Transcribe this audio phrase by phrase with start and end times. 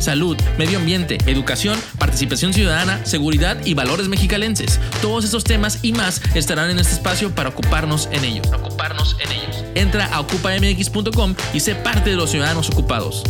[0.00, 4.80] Salud, medio ambiente, educación, participación ciudadana, seguridad y valores mexicalenses.
[5.02, 8.46] Todos estos temas y más estarán en este espacio para ocuparnos en ellos.
[8.50, 9.64] Ocuparnos en ellos.
[9.74, 13.22] Entra a ocupamx.com y sé parte de los ciudadanos ocupados.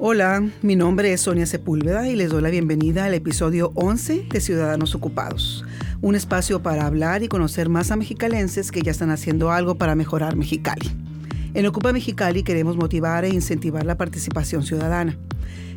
[0.00, 4.40] Hola, mi nombre es Sonia Sepúlveda y les doy la bienvenida al episodio 11 de
[4.40, 5.64] Ciudadanos Ocupados
[6.02, 9.94] un espacio para hablar y conocer más a mexicalenses que ya están haciendo algo para
[9.94, 11.05] mejorar Mexicali.
[11.56, 15.16] En Ocupa Mexicali queremos motivar e incentivar la participación ciudadana,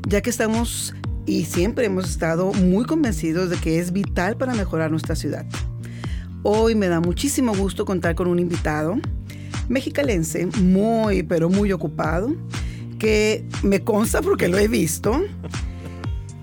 [0.05, 0.93] ya que estamos
[1.25, 5.45] y siempre hemos estado muy convencidos de que es vital para mejorar nuestra ciudad.
[6.43, 8.97] Hoy me da muchísimo gusto contar con un invitado
[9.69, 12.35] mexicalense muy, pero muy ocupado,
[12.99, 15.23] que me consta porque lo he visto,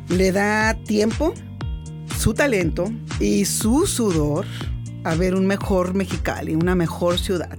[0.08, 1.34] le da tiempo,
[2.18, 4.46] su talento y su sudor
[5.05, 7.58] a ver un mejor Mexicali, una mejor ciudad.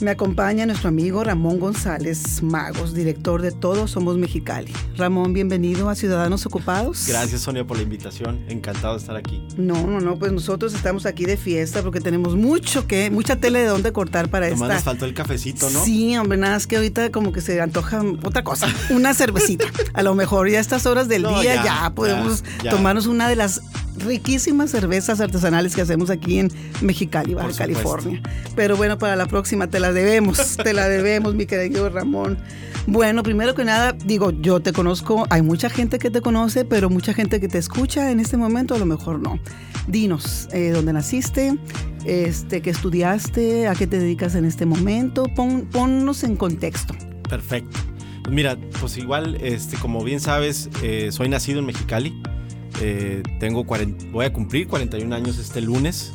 [0.00, 4.72] Me acompaña nuestro amigo Ramón González Magos, director de Todos Somos Mexicali.
[4.96, 7.04] Ramón, bienvenido a Ciudadanos Ocupados.
[7.06, 8.42] Gracias, Sonia, por la invitación.
[8.48, 9.46] Encantado de estar aquí.
[9.58, 13.58] No, no, no, pues nosotros estamos aquí de fiesta porque tenemos mucho que, mucha tele
[13.58, 14.74] de dónde cortar para Nomás esta.
[14.76, 15.84] nos faltó el cafecito, ¿no?
[15.84, 19.66] Sí, hombre, nada, es que ahorita como que se antoja otra cosa, una cervecita.
[19.92, 22.70] A lo mejor ya a estas horas del No, día ya, ya, podemos ya, ya.
[22.70, 23.60] tomarnos una de las
[23.98, 27.50] riquísimas cervezas artesanales que hacemos aquí en Mexicali, Baja.
[27.56, 28.22] California.
[28.56, 32.38] Pero bueno, para la próxima te la debemos, te la debemos, mi querido Ramón.
[32.86, 36.88] Bueno, primero que nada, digo, yo te conozco, hay mucha gente que te conoce, pero
[36.88, 39.38] mucha gente que te escucha en este momento a lo mejor no.
[39.86, 41.56] Dinos, eh, ¿dónde naciste?
[42.04, 43.68] Este, ¿Qué estudiaste?
[43.68, 45.24] ¿A qué te dedicas en este momento?
[45.36, 46.94] Pon- ponnos en contexto.
[47.28, 47.78] Perfecto.
[48.30, 52.20] Mira, pues igual, este, como bien sabes, eh, soy nacido en Mexicali.
[52.80, 56.12] Eh, tengo 40 voy a cumplir 41 años este lunes.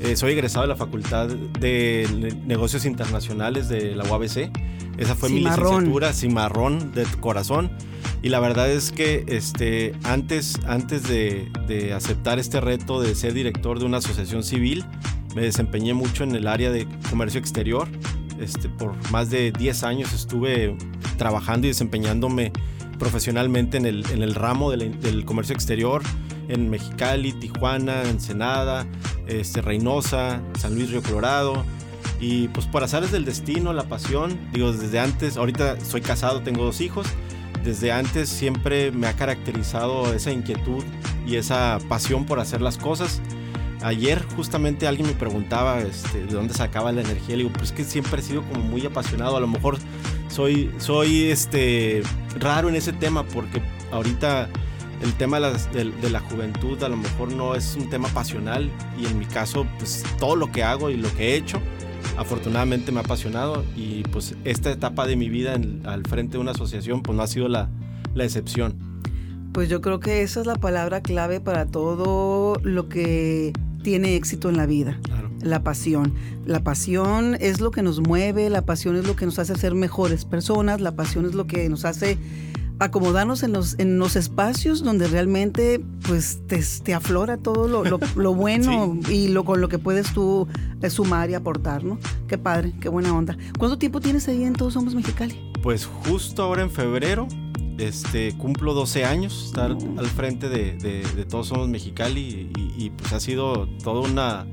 [0.00, 4.50] Eh, soy egresado de la Facultad de Ne- Negocios Internacionales de la UABC.
[4.98, 5.66] Esa fue mi Cimarrón.
[5.72, 7.70] licenciatura, cimarrón de corazón.
[8.22, 13.32] Y la verdad es que este, antes, antes de, de aceptar este reto de ser
[13.32, 14.84] director de una asociación civil,
[15.34, 17.88] me desempeñé mucho en el área de comercio exterior.
[18.40, 20.76] Este, por más de 10 años estuve
[21.18, 22.52] trabajando y desempeñándome
[23.00, 26.02] profesionalmente en el, en el ramo del, comercio exterior
[26.48, 28.86] en Mexicali, Tijuana, Ensenada,
[29.26, 31.64] este, Reynosa, San Luis Río Colorado.
[32.20, 36.64] Y pues por azares del destino, la pasión, digo, desde antes, ahorita soy casado, tengo
[36.64, 37.06] dos hijos,
[37.64, 40.84] desde antes siempre me ha caracterizado esa inquietud
[41.26, 43.22] y esa pasión por hacer las cosas.
[43.82, 47.36] Ayer justamente alguien me preguntaba este, de dónde sacaba la energía.
[47.36, 49.36] Le digo, pues que siempre he sido como muy apasionado.
[49.36, 49.78] A lo mejor
[50.28, 52.02] soy, soy este,
[52.38, 54.48] raro en ese tema porque ahorita
[55.02, 58.08] el tema de, las- de- de la juventud a lo mejor no es un tema
[58.08, 58.70] pasional
[59.00, 61.58] y en mi caso pues todo lo que hago y lo que he hecho
[62.18, 66.38] afortunadamente me ha apasionado y pues esta etapa de mi vida en- al frente de
[66.38, 67.70] una asociación pues no ha sido la,
[68.14, 68.74] la excepción.
[69.52, 73.52] Pues yo creo que esa es la palabra clave para todo lo que
[73.82, 74.98] tiene éxito en la vida.
[75.02, 75.30] Claro.
[75.42, 76.14] La pasión.
[76.46, 79.74] La pasión es lo que nos mueve, la pasión es lo que nos hace ser
[79.74, 82.18] mejores personas, la pasión es lo que nos hace
[82.78, 88.00] acomodarnos en los, en los espacios donde realmente pues te, te aflora todo lo, lo-
[88.16, 90.48] lo bueno y lo con lo que puedes tú
[90.80, 91.98] eh, sumar y aportar, ¿no?
[92.26, 93.36] Qué padre, qué buena onda.
[93.58, 95.38] ¿Cuánto tiempo tienes ahí en Todos Somos Mexicali?
[95.62, 97.28] Pues justo ahora en febrero
[97.80, 103.66] este, cumplo 12 años estar al frente de, Todos Somos Mexicali y, pues ha sido
[103.82, 104.46] toda una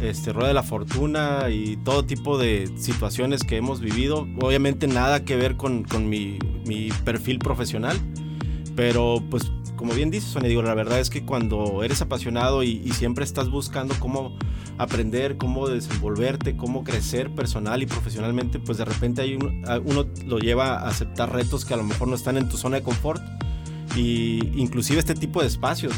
[0.00, 4.26] este, rueda de la fortuna y todo tipo de situaciones que hemos vivido.
[4.40, 6.38] Obviamente nada que ver con, mi
[7.04, 7.96] perfil profesional,
[8.74, 9.50] pero pues
[9.86, 13.22] como bien dices, Sonia, digo, la verdad es que cuando eres apasionado y, y siempre
[13.24, 14.36] estás buscando cómo
[14.78, 20.40] aprender, cómo desenvolverte, cómo crecer personal y profesionalmente, pues de repente hay un- uno lo
[20.40, 23.22] lleva a aceptar retos que a lo mejor no están en tu zona de confort.
[23.94, 25.94] Y inclusive este tipo de espacios.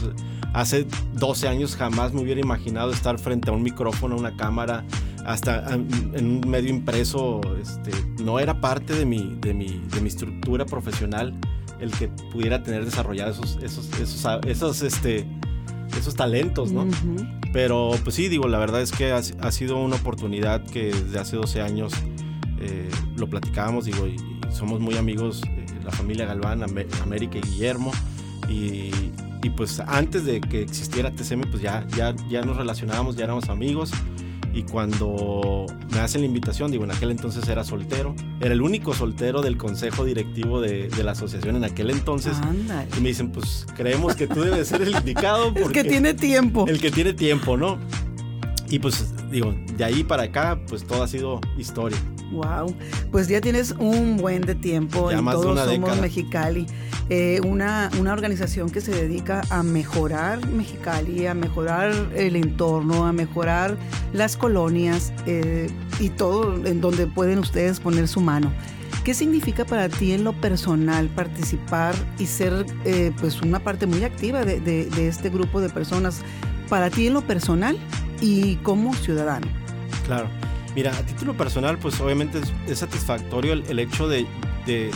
[0.52, 4.84] Hace 12 años jamás me hubiera imaginado estar frente a un micrófono, a una cámara,
[5.24, 7.40] hasta en un medio impreso.
[7.58, 7.90] Este,
[8.22, 11.32] no era parte de mi, de, mi, de mi estructura profesional
[11.80, 15.26] el que pudiera tener desarrollados esos, esos, esos, esos, este,
[15.98, 16.82] esos talentos, ¿no?
[16.82, 17.16] Ujú.
[17.52, 21.19] Pero pues sí, digo, la verdad es que ha, ha sido una oportunidad que desde
[21.19, 21.92] hace 12 años
[22.60, 27.38] eh, lo platicábamos, digo, y, y somos muy amigos, eh, la familia Galván, Am- América
[27.38, 27.92] y Guillermo,
[28.48, 28.90] y
[29.40, 33.48] y pues antes de que existiera TCM, pues ya, ya, ya nos relacionábamos, ya éramos
[33.48, 33.92] amigos.
[34.54, 38.94] Y cuando me hacen la invitación, digo, en aquel entonces era soltero, era el único
[38.94, 42.36] soltero del consejo directivo de, de la asociación en aquel entonces.
[42.42, 42.88] Ándale.
[42.96, 45.48] Y me dicen, pues creemos que tú debes ser el indicado.
[45.54, 46.66] El Porque que tiene tiempo.
[46.66, 47.78] El que tiene tiempo, ¿no?
[48.70, 51.98] Y pues digo, de ahí para acá, pues todo ha sido historia.
[52.32, 52.75] Wow,
[53.10, 56.00] pues ya tienes un buen de tiempo Ya en más de Todos una Somos década.
[56.02, 56.66] Mexicali,
[57.08, 63.12] eh, una, una organización que se dedica a mejorar Mexicali, a mejorar el entorno, a
[63.12, 63.76] mejorar
[64.12, 65.70] las colonias eh,
[66.00, 68.52] y todo en donde pueden ustedes poner su mano.
[69.04, 74.04] ¿Qué significa para ti en lo personal participar y ser eh, pues una parte muy
[74.04, 76.20] activa de, de- de este grupo de personas?
[76.69, 77.78] Para ti en lo personal
[78.20, 79.46] y como ciudadano.
[80.04, 80.28] Claro.
[80.74, 84.26] Mira, a título personal, pues obviamente es, es satisfactorio el, el hecho de,
[84.66, 84.90] de-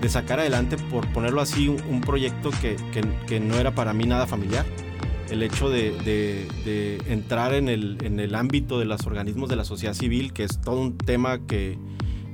[0.00, 3.92] de sacar adelante, por ponerlo así, un, un proyecto que, que- que no era para
[3.92, 4.64] mí nada familiar.
[5.30, 9.64] El hecho de, de- entrar en el, en el ámbito de los organismos de la
[9.64, 11.78] sociedad civil, que es todo un tema que,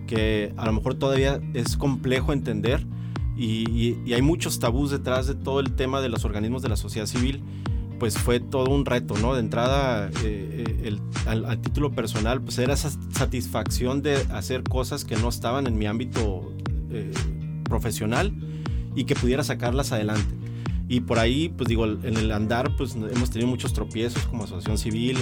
[0.06, 2.87] que a lo mejor todavía es complejo entender
[3.37, 6.69] y, y- y hay muchos tabús detrás de todo el tema de los organismos de
[6.69, 7.43] la sociedad civil
[7.99, 9.35] pues fue todo un reto, ¿no?
[9.35, 15.05] De entrada, eh, eh, el- al, título personal, pues era esa satisfacción de hacer cosas
[15.05, 16.52] que no estaban en mi ámbito
[16.91, 17.12] eh,
[17.64, 18.32] profesional
[18.94, 20.35] y que pudiera sacarlas adelante.
[20.87, 24.76] Y por ahí, pues digo, en el andar, pues hemos tenido muchos tropiezos como asociación
[24.76, 25.19] civil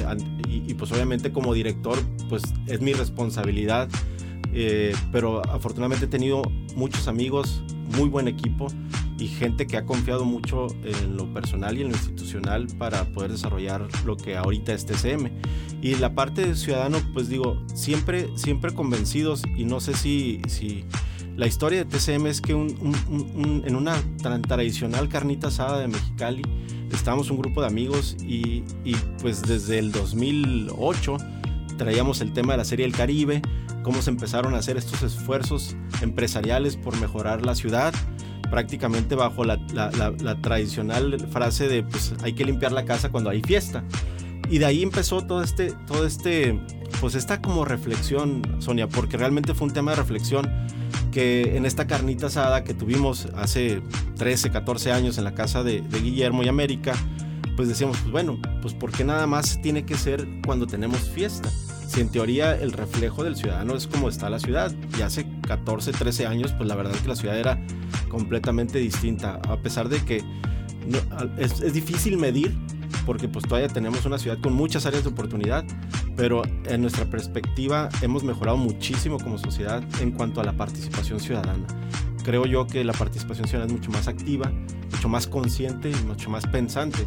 [0.48, 1.96] y, y, pues obviamente como director,
[2.28, 3.88] pues es mi responsabilidad.
[4.54, 6.42] eh, pero afortunadamente he tenido
[6.76, 7.62] muchos amigos,
[7.97, 8.67] muy buen equipo
[9.19, 13.31] y gente que ha confiado mucho en lo personal y en lo institucional para poder
[13.31, 15.31] desarrollar lo que ahorita es TCM.
[15.81, 20.85] Y la parte de ciudadano, pues digo, siempre, siempre convencidos y no sé si, si
[21.37, 26.43] la historia de TCM es que un- en una tan tradicional carnita asada de Mexicali,
[26.93, 31.17] estábamos un grupo de amigos y, y pues desde el 2008
[31.82, 33.43] traíamos el tema de la Serie del Caribe,
[33.82, 37.93] cómo se empezaron a hacer estos esfuerzos empresariales por mejorar la ciudad,
[38.50, 43.11] prácticamente bajo la, la- la- la tradicional frase de pues hay que limpiar la casa
[43.11, 43.82] cuando hay fiesta.
[44.49, 46.61] Y de ahí empezó todo este, todo este,
[47.00, 50.49] pues esta como reflexión, Sonia, porque realmente fue un tema de reflexión
[51.11, 53.82] que en esta carnita asada que tuvimos hace
[54.19, 56.94] 13, 14 años en la casa de, de Guillermo y América,
[57.56, 61.50] pues decíamos, pues bueno, pues ¿por qué nada más tiene que ser cuando tenemos fiesta?
[61.93, 65.93] Si en teoría el reflejo del ciudadano es como está la ciudad, y hace 14,
[65.93, 67.62] 13 años, pues la verdad es que la ciudad era
[68.09, 70.25] completamente distinta, a pesar de que
[71.37, 72.56] es, es difícil medir,
[73.05, 75.67] porque pues todavía tenemos una ciudad con muchas áreas de oportunidad,
[76.17, 81.67] pero en nuestra perspectiva hemos mejorado muchísimo como sociedad en cuanto a la participación ciudadana.
[82.25, 84.50] Creo yo que la participación ciudadana es mucho más activa,
[84.93, 87.06] mucho más consciente y mucho más pensante.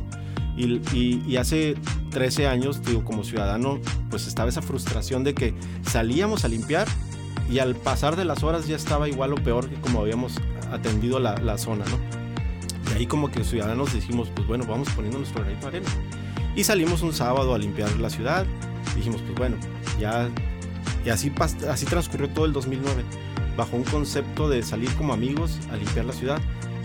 [0.57, 1.75] Y, hace
[2.11, 3.79] 13 años, digo, como ciudadano,
[4.09, 5.53] pues estaba esa frustración de que
[5.83, 6.87] salíamos a limpiar
[7.49, 10.35] y al pasar de las horas ya estaba igual o peor que como habíamos
[10.71, 11.97] atendido la, la zona, ¿no?
[12.91, 15.89] Y ahí como que los ciudadanos dijimos, pues bueno, vamos poniendo nuestro granito de arena.
[16.55, 18.45] Y salimos un sábado a limpiar la ciudad.
[18.95, 19.57] Dijimos, pues bueno,
[19.99, 20.29] ya...
[21.05, 21.31] Y así,
[21.69, 23.03] así transcurrió todo el 2009,
[23.55, 26.41] bajo un concepto de salir como amigos a limpiar la ciudad.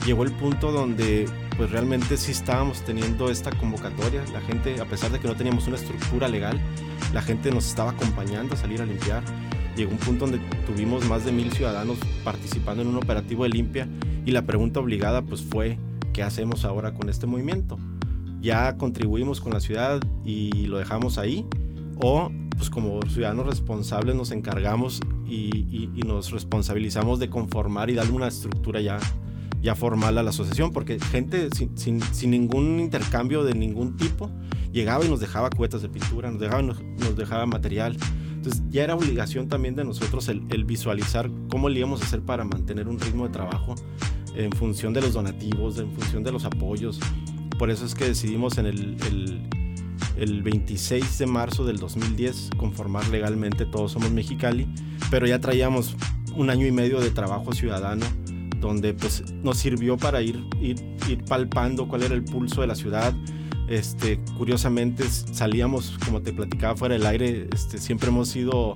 [0.07, 1.27] Llegó el punto donde
[1.57, 4.23] pues realmente sí estábamos teniendo esta convocatoria.
[4.33, 6.59] La gente, a pesar de que no teníamos una estructura legal,
[7.13, 9.23] la gente nos estaba acompañando a salir a limpiar.
[9.77, 13.89] Llegó un punto donde tuvimos más de mil ciudadanos participando en un operativo de limpia
[14.25, 15.79] y la pregunta obligada pues fue,
[16.13, 17.79] ¿qué hacemos ahora con este movimiento?
[18.41, 21.47] ¿Ya contribuimos con la ciudad y lo dejamos ahí?
[22.03, 27.95] ¿O pues como ciudadanos responsables nos encargamos y, y- y nos responsabilizamos de conformar y
[27.95, 28.99] darle una estructura ya,
[29.63, 30.73] ya formal a la asociación?
[30.73, 34.31] Porque gente sin, sin- ningún intercambio de ningún tipo
[34.73, 36.79] llegaba y nos dejaba cubetas de pintura, nos dejaba, nos,
[37.17, 37.97] dejaba material.
[38.35, 42.45] Entonces ya era obligación también de nosotros el, visualizar cómo le íbamos a hacer para
[42.45, 43.75] mantener un ritmo de trabajo
[44.35, 46.99] en función de los donativos, en función de los apoyos.
[47.59, 48.97] Por eso es que decidimos en el,
[50.17, 54.67] el 26 de marzo del 2010 conformar legalmente Todos Somos Mexicali,
[55.11, 55.97] pero ya traíamos
[56.37, 58.07] un año y medio de trabajo ciudadano
[58.61, 60.77] donde pues nos sirvió para ir, ir,
[61.09, 63.15] ir palpando cuál era el pulso de la ciudad.
[63.69, 68.75] Este, curiosamente salíamos, como te platicaba fuera del aire, este, siempre hemos sido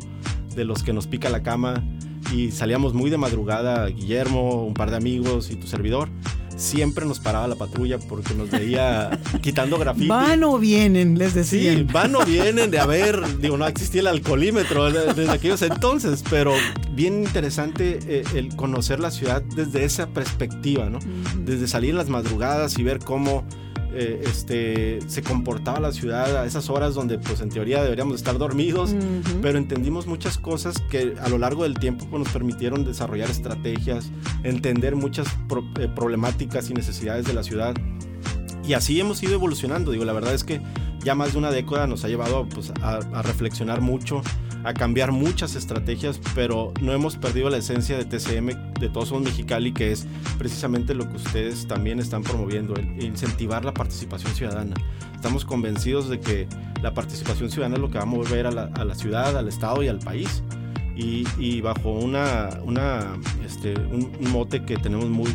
[0.54, 1.84] de los que nos pica la cama
[2.32, 6.08] y salíamos muy de madrugada, Guillermo, un par de amigos y tu servidor,
[6.56, 10.06] siempre nos paraba la patrulla porque nos veía quitando grafiti.
[10.06, 11.72] Van o vienen, les decía.
[11.72, 16.52] Sí, van o vienen de haber, digo, no existía el alcoholímetro desde aquellos entonces, pero
[16.92, 20.98] bien interesante eh, el conocer la ciudad desde esa perspectiva, ¿no?
[21.44, 23.44] Desde salir en las madrugadas y ver cómo
[23.94, 28.36] eh, este, se comportaba la ciudad a esas horas donde pues en teoría deberíamos estar
[28.38, 28.94] dormidos,
[29.40, 34.10] pero entendimos muchas cosas que a lo largo del tiempo pues, nos permitieron desarrollar estrategias,
[34.42, 35.28] entender muchas
[35.78, 37.74] eh, problemáticas y necesidades de la ciudad.
[38.66, 39.92] Y así hemos ido evolucionando.
[39.92, 40.60] Digo, la verdad es que
[41.04, 44.22] ya más de una década nos ha llevado pues, a, a reflexionar mucho,
[44.64, 49.24] a cambiar muchas estrategias, pero no hemos perdido la esencia de TCM, de Todos Somos
[49.24, 50.06] Mexicali, que es
[50.38, 54.74] precisamente lo que ustedes también están promoviendo, el incentivar la participación ciudadana.
[55.14, 56.48] Estamos convencidos de que
[56.82, 59.88] la participación ciudadana es lo que va a mover a la, ciudad, al Estado y
[59.88, 60.42] al país.
[60.96, 65.34] Y, bajo una, una este, un, un mote que tenemos muy,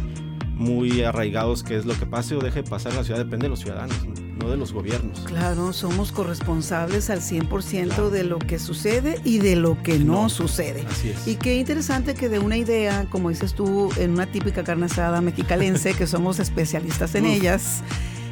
[0.53, 3.45] muy arraigados, que es lo que pase o deje de pasar en la ciudad, depende
[3.45, 5.19] de los ciudadanos no de los gobiernos.
[5.21, 10.85] Claro, somos corresponsables al 100% de lo que sucede y de lo que no, sucede.
[10.89, 11.27] Así es.
[11.27, 15.21] Y qué interesante que de una idea, como dices tú, en una típica carne asada
[15.21, 17.81] mexicalense, que somos especialistas en ellas,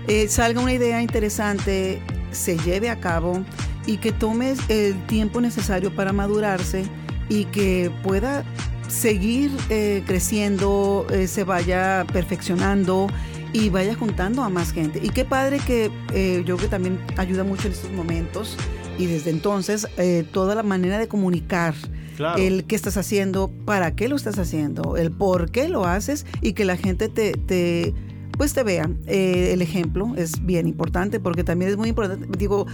[0.08, 3.44] eh, salga una idea interesante, se lleve a cabo
[3.86, 6.86] y que tome el tiempo necesario para madurarse
[7.30, 8.46] y que pueda
[8.88, 13.08] seguir eh, creciendo, eh, se vaya perfeccionando
[13.54, 15.00] y vaya juntando a más gente.
[15.04, 18.58] Y qué padre que eh, yo creo que también ayuda mucho en estos momentos
[18.98, 21.76] y desde entonces eh, toda la manera de comunicar.
[22.36, 26.54] El qué estás haciendo, para qué lo estás haciendo, el por qué lo haces y
[26.54, 27.94] que la gente te, te
[28.38, 28.90] pues te vea.
[29.06, 32.28] Eh, el ejemplo es bien importante porque también es muy importante.
[32.38, 32.66] Digo,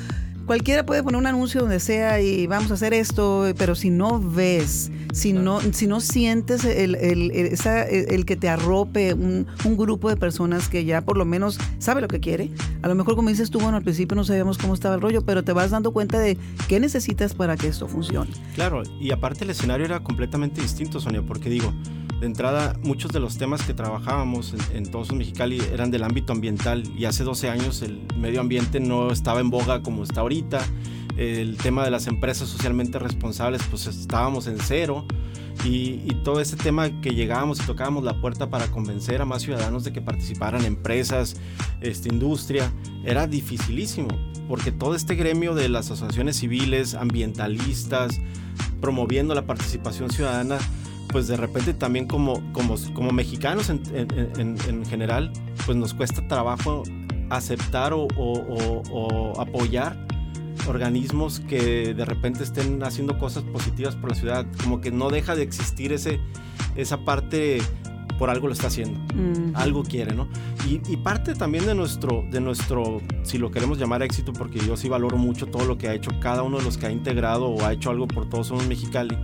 [0.46, 4.20] Cualquiera puede poner un anuncio donde sea y vamos a hacer esto, pero si no
[4.20, 9.48] ves, si no, si no sientes el, el, que te arrope un,
[9.78, 13.16] grupo de personas que ya por lo menos sabe lo que quiere, a lo mejor
[13.16, 15.72] como dices tú, bueno, al principio no sabíamos cómo estaba el rollo, pero te vas
[15.72, 18.32] dando cuenta de qué necesitas para que esto funcione.
[18.54, 21.74] Claro, y aparte el escenario era completamente distinto, Sonia, porque digo,
[22.24, 26.32] de entrada, muchos de los temas que trabajábamos en, Todos los Mexicali eran del ámbito
[26.32, 30.66] ambiental y hace 12 años el medio ambiente no estaba en boga como está ahorita.
[31.18, 35.06] El tema de las empresas socialmente responsables, pues estábamos en cero.
[35.66, 39.84] Y, todo ese tema que llegábamos y tocábamos la puerta para convencer a más ciudadanos
[39.84, 41.36] de que participaran empresas,
[41.82, 42.72] esta industria,
[43.04, 44.08] era dificilísimo,
[44.48, 48.22] porque todo este gremio de las asociaciones civiles, ambientalistas,
[48.80, 50.60] promoviendo la participación ciudadana,
[51.14, 55.32] pues de repente también como, como, como mexicanos en, en, general,
[55.64, 56.82] pues nos cuesta trabajo
[57.30, 59.96] aceptar o, o, apoyar
[60.68, 65.36] organismos que de repente estén haciendo cosas positivas por la ciudad, como que no deja
[65.36, 66.20] de existir ese,
[66.76, 67.62] esa parte
[68.24, 69.02] por algo lo está haciendo,
[69.54, 70.30] algo quiere, ¿no?
[70.66, 74.78] Y, y, parte también de nuestro, de nuestro, si lo queremos llamar éxito, porque yo
[74.78, 77.48] sí valoro mucho todo lo que ha hecho cada uno de los que ha integrado
[77.48, 79.18] o ha hecho algo por todos somos Mexicali,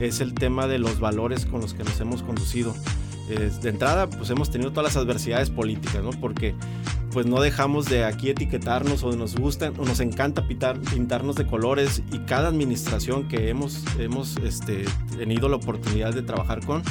[0.00, 2.74] es el tema de los valores con los que nos hemos conducido.
[3.28, 6.10] de entrada, pues hemos tenido todas las adversidades políticas, ¿no?
[6.10, 6.56] Porque
[7.12, 12.02] pues no dejamos de aquí etiquetarnos o nos gusta o nos encanta pintarnos de colores
[12.10, 16.82] y cada administración que hemos, hemos este, tenido la oportunidad de trabajar con,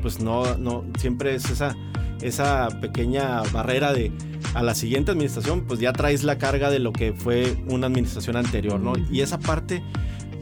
[0.00, 1.76] pues no, no, siempre es esa,
[2.20, 4.12] esa pequeña barrera de
[4.54, 8.36] a la siguiente administración, pues ya traes la carga de lo que fue una administración
[8.36, 8.94] anterior, ¿no?
[9.10, 9.82] Y esa parte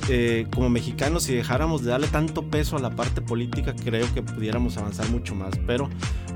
[0.08, 4.22] eh, como mexicanos, si dejáramos de darle tanto peso a la parte política, creo que
[4.22, 5.54] pudiéramos avanzar mucho más.
[5.66, 5.88] Pero,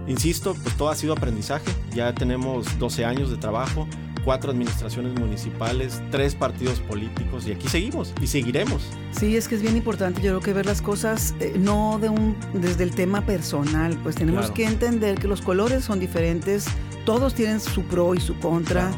[0.08, 1.70] insisto, pues todo ha sido aprendizaje.
[1.94, 3.86] Ya tenemos 12 años de trabajo,
[4.24, 8.82] cuatro administraciones municipales, tres partidos políticos y aquí seguimos y seguiremos.
[9.12, 12.08] Sí, es que es bien importante, yo creo que ver las cosas eh, no de
[12.08, 16.66] un, desde el tema personal, pues tenemos que entender que los colores son diferentes,
[17.04, 18.90] todos tienen su pro y su contra.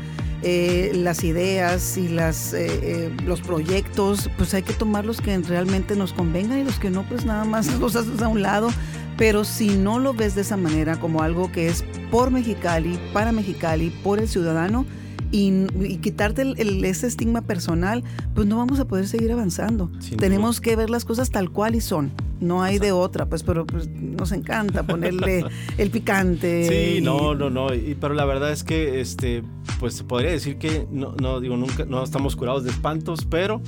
[0.45, 5.38] Eh, las ideas y las, eh, eh, los proyectos, pues hay que tomar los que
[5.38, 8.71] realmente nos convengan y los que no, pues nada más los haces a un lado.
[9.17, 13.31] Pero si no lo ves de esa manera, como algo que es por Mexicali, para
[13.31, 14.85] Mexicali, por el ciudadano,
[15.33, 19.91] y, quitarte ese estigma personal, pues no vamos a poder seguir avanzando.
[20.19, 22.12] Tenemos que ver las cosas tal cual y son.
[22.41, 25.45] No hay de otra, pues, pero pues, nos encanta ponerle
[25.79, 26.95] el picante.
[26.97, 27.73] Sí, no, no, no.
[27.75, 29.43] Y, pero la verdad es que, este,
[29.81, 33.62] pues se podría decir que no, no digo nunca, no estamos curados de espantos, pero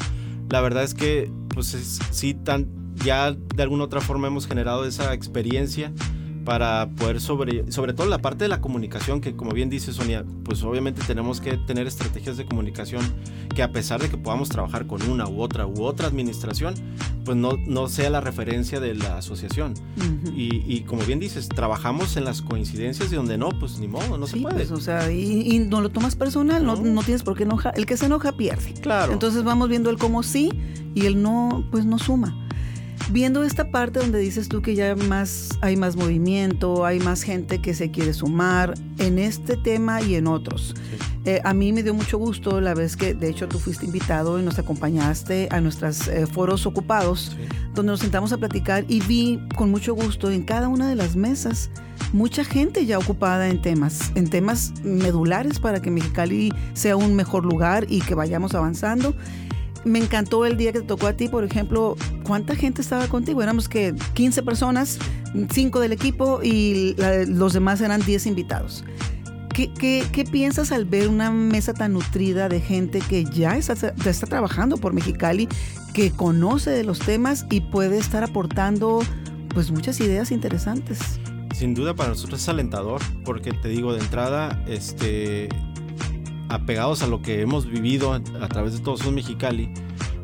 [0.50, 1.68] la verdad es que, pues
[2.11, 2.68] sí, tan,
[3.04, 5.92] ya de alguna otra forma hemos generado esa experiencia
[6.44, 10.24] para poder sobre, sobre todo la parte de la comunicación, que como bien dice Sonia,
[10.44, 13.02] pues obviamente tenemos que tener estrategias de comunicación
[13.54, 16.74] que a pesar de que podamos trabajar con una u otra u otra administración,
[17.24, 19.74] pues no, no sea la referencia de la asociación.
[20.36, 24.26] y, como bien dices, trabajamos en las coincidencias y donde no, pues ni modo, no
[24.26, 24.56] se puede.
[24.56, 26.76] Pues, o sea, y, no lo tomas personal, no.
[26.76, 27.02] no.
[27.02, 27.74] tienes por qué enojar.
[27.76, 28.74] El que se enoja pierde.
[28.74, 29.12] Claro.
[29.12, 30.50] Entonces vamos viendo el cómo sí
[30.94, 32.43] y el no, pues no suma
[33.11, 37.61] viendo esta parte donde dices tú que ya más, hay más movimiento, hay más gente
[37.61, 40.75] que se quiere sumar en este tema y en otros.
[41.25, 44.38] Eh, a mí me dio mucho gusto la vez que, de hecho, tú fuiste invitado
[44.38, 47.37] y nos acompañaste a nuestros eh, foros ocupados,
[47.75, 51.16] donde nos sentamos a platicar y vi con mucho gusto en cada una de las
[51.16, 51.70] mesas
[52.12, 57.44] mucha gente ya ocupada en temas, en temas medulares para que Mexicali sea un mejor
[57.44, 59.14] lugar y que vayamos avanzando
[59.85, 63.43] me encantó el día que te tocó a ti, por ejemplo, ¿cuánta gente estaba contigo?
[63.43, 64.99] Éramos que 15 personas,
[65.50, 66.97] 5 del equipo y
[67.29, 68.85] los demás eran 10 invitados.
[69.55, 74.79] ¿Qué, piensas al ver una mesa tan nutrida de gente que ya está, está trabajando
[74.79, 75.49] por Mexicali,
[75.93, 79.00] que conoce de los temas y puede estar aportando
[79.50, 80.99] pues muchas ideas interesantes?
[81.55, 85.49] Sin duda para nosotros es alentador, porque te digo de entrada, este,
[86.54, 89.68] apegados a lo que hemos vivido a, través de todos los Mexicali,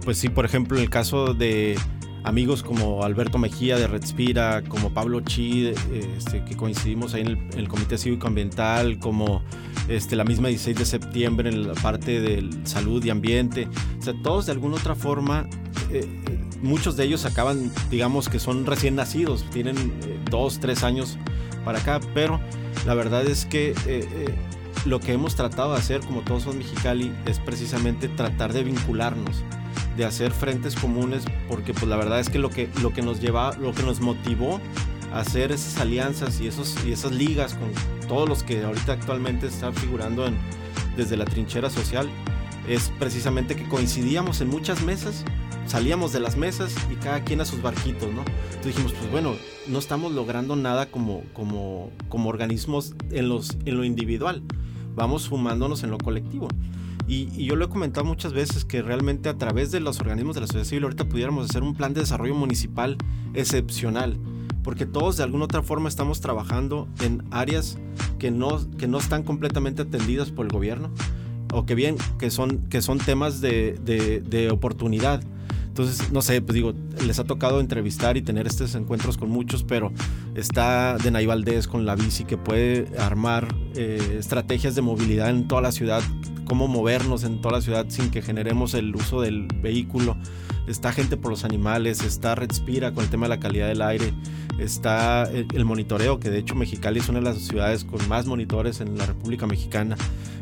[0.04, 1.76] pues sí, por ejemplo, en el caso de
[2.22, 7.68] amigos como Alberto Mejía de Redspira, como Pablo Chi, este, que coincidimos ahí en el,
[7.68, 9.42] Comité Cívico Ambiental, como
[9.88, 13.68] este, la misma 16 de septiembre en la parte de salud y ambiente.
[13.98, 15.48] O sea, todos de alguna otra forma,
[15.90, 16.06] eh,
[16.62, 21.18] muchos de ellos acaban, digamos que son recién nacidos, tienen eh, dos, tres años
[21.64, 22.40] para acá, pero
[22.86, 24.34] la verdad es que eh,
[24.86, 29.42] lo que hemos tratado de hacer, como todos son Mexicali, es precisamente tratar de vincularnos,
[29.96, 33.20] de hacer frentes comunes, porque pues la verdad es que lo que, lo que nos
[33.20, 34.60] lleva, lo que nos motivó
[35.12, 37.70] a hacer esas alianzas y, esos, y esas ligas con
[38.08, 40.36] todos los que ahorita actualmente están figurando en,
[40.96, 42.08] desde la trinchera social,
[42.68, 45.24] es precisamente que coincidíamos en muchas mesas,
[45.66, 48.22] salíamos de las mesas y cada quien a sus barquitos, ¿no?
[48.44, 49.34] Entonces dijimos, pues bueno,
[49.66, 54.42] no estamos logrando nada como, como, como organismos en, los, en lo individual
[54.94, 56.48] vamos fumándonos en lo colectivo.
[57.06, 60.42] Y, yo lo he comentado muchas veces que realmente a través de los organismos de
[60.42, 62.96] la sociedad civil ahorita pudiéramos hacer un plan de desarrollo municipal
[63.34, 64.16] excepcional,
[64.62, 67.78] porque todos de alguna otra forma estamos trabajando en áreas
[68.18, 70.90] que no, que no están completamente atendidas por el gobierno,
[71.52, 73.80] o que bien, que son, que son temas de,
[74.24, 75.20] de oportunidad
[75.70, 76.74] entonces, no sé, pues digo,
[77.06, 79.92] les ha tocado entrevistar y tener estos encuentros con muchos, pero
[80.34, 85.62] está Denay Valdés con la bici que puede armar eh, estrategias de movilidad en toda
[85.62, 86.02] la ciudad,
[86.44, 90.16] cómo movernos en toda la ciudad sin que generemos el uso del vehículo.
[90.66, 94.12] Está gente por los animales, está Redspira con el tema de la calidad del aire,
[94.58, 98.80] está el, monitoreo, que de hecho Mexicali es una de las ciudades con más monitores
[98.80, 99.96] en la República Mexicana.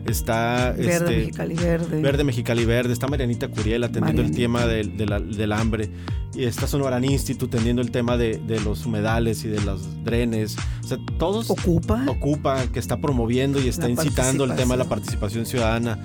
[0.07, 2.01] Está Verde este, Mexicali Verde.
[2.01, 5.91] Verde Mexicali Verde, está Marianita Curiel atendiendo el tema del hambre.
[6.35, 10.57] Y está Sonoran Institute atendiendo el tema de, de, los humedales y de los drenes.
[10.85, 11.51] O sea, todos...
[11.51, 12.05] Ocupa.
[12.07, 15.99] Ocupa, que está promoviendo y está incitando el tema de la participación ciudadana.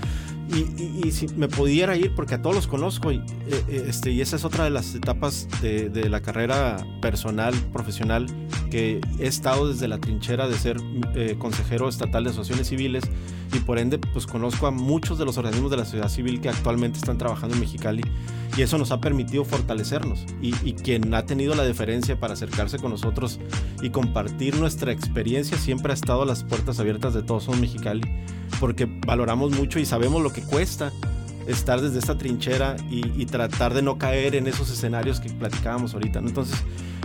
[0.53, 4.21] Y, si me pudiera ir, porque a todos los conozco, y, eh, eh, este, y
[4.21, 8.27] esa es otra de las etapas de, de, la carrera personal, profesional,
[8.73, 10.77] he estado desde la trinchera de ser
[11.15, 13.03] eh, consejero estatal de asociaciones civiles
[13.53, 16.49] y por ende pues conozco a muchos de los organismos de la sociedad civil que
[16.49, 18.03] actualmente están trabajando en Mexicali
[18.57, 22.79] y eso nos ha permitido fortalecernos y, y quien ha tenido la deferencia para acercarse
[22.79, 23.39] con nosotros
[23.81, 28.03] y compartir nuestra experiencia siempre ha estado a las puertas abiertas de todos son Mexicali
[28.59, 30.91] porque valoramos mucho y sabemos lo que cuesta
[31.47, 36.19] estar desde esta trinchera y, tratar de no caer en esos escenarios que platicábamos ahorita.
[36.19, 36.63] Entonces,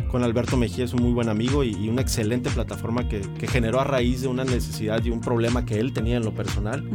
[0.08, 3.84] con Alberto Mejía es un muy buen amigo y, una excelente plataforma que, generó a
[3.84, 6.88] raíz de una necesidad y un problema que él tenía en lo personal.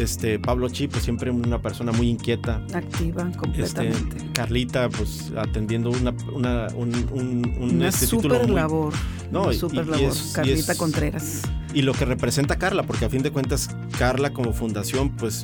[0.00, 2.64] este, Pablo Chi, pues siempre una persona muy inquieta.
[2.72, 4.16] Activa, completamente.
[4.16, 8.92] Este, Carlita, pues atendiendo una, una, un, una este, super labor.
[9.30, 10.12] No, una super labor.
[10.32, 11.42] Carlita Contreras.
[11.74, 15.42] Y lo que representa Carla, porque a fin de cuentas, Carla como fundación, pues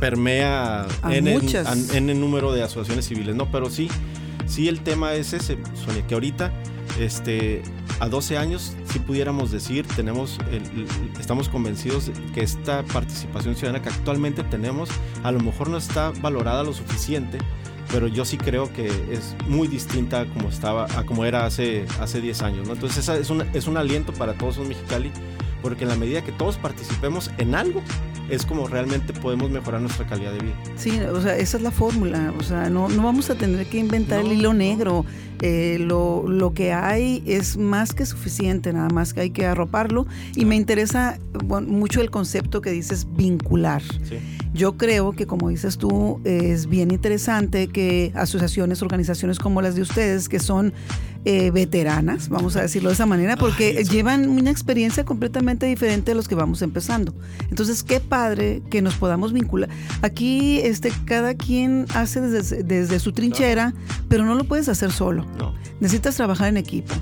[0.00, 3.50] permea en, el número de asociaciones civiles, ¿no?
[3.50, 3.88] Pero sí,
[4.50, 6.52] sí el tema es ese, Sonia, que ahorita,
[6.98, 7.62] este,
[8.00, 10.38] a 12 años, si pudiéramos decir, tenemos,
[11.18, 14.90] estamos convencidos que esta participación ciudadana que actualmente tenemos,
[15.22, 17.38] a lo mejor no está valorada lo suficiente,
[17.92, 21.86] pero yo sí creo que es muy distinta a como estaba, a como era hace,
[22.00, 22.68] hace 10 años.
[22.68, 25.10] Entonces esa es, un, es un aliento para todos los Mexicali,
[25.62, 27.82] porque en la medida que todos participemos en algo,
[28.30, 30.54] es como realmente podemos mejorar nuestra calidad de vida.
[30.76, 33.78] Sí, o sea, esa es la fórmula, o sea, no, no vamos a tener que
[33.78, 35.04] inventar el hilo negro.
[35.42, 40.06] Eh, lo, lo, que hay es más que suficiente, nada más que hay que arroparlo.
[40.36, 41.18] Y me interesa
[41.66, 43.82] mucho el concepto que dices vincular.
[44.52, 49.82] Yo creo que, como dices tú, es bien interesante que asociaciones, organizaciones como las de
[49.82, 50.74] ustedes, que son
[51.24, 56.14] eh, veteranas, vamos a decirlo de esa manera, porque llevan una experiencia completamente diferente a
[56.14, 57.14] los que vamos empezando.
[57.50, 59.68] Entonces, qué padre que nos podamos vincular.
[60.02, 63.74] Aquí, este, cada quien hace desde, desde su trinchera,
[64.08, 65.26] pero no lo puedes hacer solo.
[65.80, 66.94] Necesitas trabajar en equipo.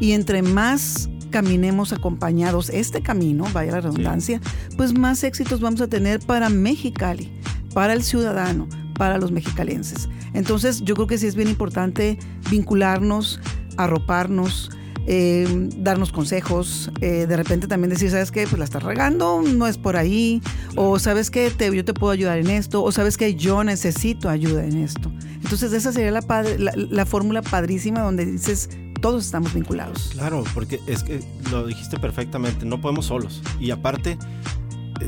[0.00, 4.40] Y entre más caminemos acompañados este camino, vaya la redundancia,
[4.76, 7.30] pues más éxitos vamos a tener para Mexicali,
[7.74, 10.08] para el ciudadano, para los mexicalenses.
[10.34, 12.18] Entonces yo creo que sí es bien importante
[12.50, 13.40] vincularnos,
[13.76, 14.70] arroparnos,
[15.06, 18.46] eh, darnos consejos, eh, de repente también decir, ¿sabes qué?
[18.46, 20.42] Pues la estás regando, no es por ahí,
[20.74, 21.50] o ¿sabes qué?
[21.50, 23.34] Te, yo te puedo ayudar en esto, o ¿sabes qué?
[23.36, 25.12] Yo necesito ayuda en esto.
[25.34, 26.24] Entonces esa sería la,
[26.58, 28.68] la, fórmula padrísima donde dices,
[29.00, 30.10] todos estamos vinculados.
[30.12, 31.20] Claro, porque es que
[31.52, 33.42] lo dijiste perfectamente, no podemos solos.
[33.60, 34.18] Y aparte,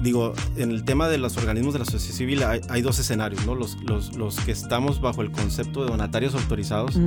[0.03, 3.55] digo, en el tema de los organismos de la sociedad civil hay, dos escenarios, ¿no?
[3.55, 6.99] Los, los, los, que estamos bajo el concepto de donatarios autorizados,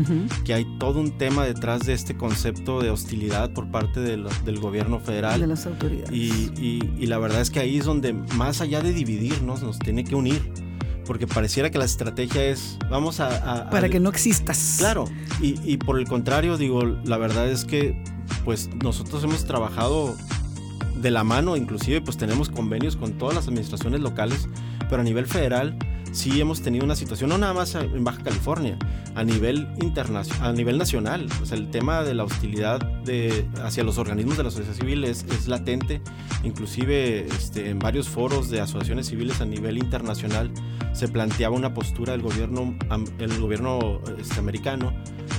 [0.45, 4.99] que hay todo un tema detrás de este concepto de hostilidad por parte del gobierno
[4.99, 5.41] federal.
[5.41, 6.11] De las autoridades.
[6.11, 9.79] Y, y, y, la verdad es que ahí es donde, más allá de dividirnos, nos
[9.79, 10.41] tiene que unir.
[11.05, 13.69] Porque pareciera que la estrategia es, vamos a...
[13.69, 14.75] Para que no existas.
[14.77, 15.05] Claro.
[15.41, 18.01] Y, y por el contrario, digo, la verdad es que,
[18.45, 20.15] pues nosotros hemos trabajado
[20.95, 24.47] de la mano, inclusive pues tenemos convenios con todas las administraciones locales,
[24.89, 25.77] pero a nivel federal
[26.11, 28.77] sí hemos tenido una situación, no nada más en Baja California,
[29.15, 31.27] a nivel internacional, a nivel nacional.
[31.41, 35.03] O sea, el tema de la hostilidad de, hacia los organismos de la sociedad civil
[35.03, 36.01] es, latente.
[36.43, 40.51] Inclusive este, en varios foros de asociaciones civiles a nivel internacional
[40.93, 42.77] se planteaba una postura del gobierno,
[43.19, 44.93] el gobierno este, americano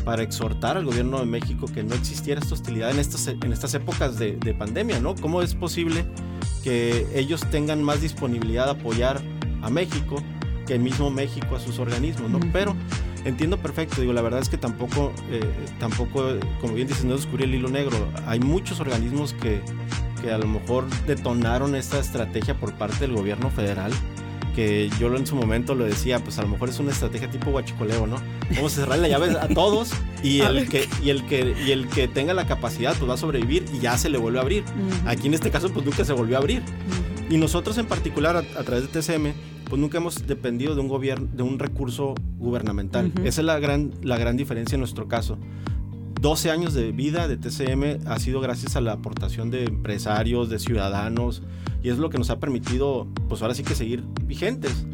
[0.05, 3.75] para exhortar al gobierno de México que no existiera esta hostilidad en estas, en estas
[3.75, 5.15] épocas de, de pandemia, ¿no?
[5.15, 6.05] ¿Cómo es posible
[6.65, 9.21] que ellos tengan más disponibilidad de apoyar
[9.63, 10.23] a México
[10.67, 12.41] que el mismo México a sus organismos, ¿no?
[12.53, 12.75] Pero
[13.25, 15.41] entiendo perfecto, digo, la verdad es que tampoco, eh,
[15.79, 16.25] tampoco,
[16.61, 17.97] como bien dices, no descubrí el hilo negro.
[18.27, 19.61] Hay muchos organismos que,
[20.21, 23.93] que a lo mejor detonaron esta estrategia por parte del gobierno federal
[24.55, 27.51] que yo en su momento lo decía, pues a lo mejor es una estrategia tipo
[27.51, 28.17] guachicoleo, ¿no?
[28.55, 31.89] Vamos a cerrar la llave a todos y el que y el que y el
[31.89, 34.65] que tenga la capacidad pues va a sobrevivir y ya se le vuelve a abrir.
[35.07, 36.63] Aquí en este caso pues nunca se volvió a abrir.
[37.31, 39.33] Y nosotros en particular a, través de TCM
[39.73, 43.11] pues nunca hemos dependido de un gobierno de un recurso gubernamental.
[43.25, 45.39] Esa es la gran la gran diferencia en nuestro caso.
[46.21, 50.59] 12 años de vida de TCM ha sido gracias a la aportación de empresarios, de
[50.59, 51.43] ciudadanos,
[51.83, 54.85] y es lo que nos ha permitido, pues ahora sí que seguir vigentes.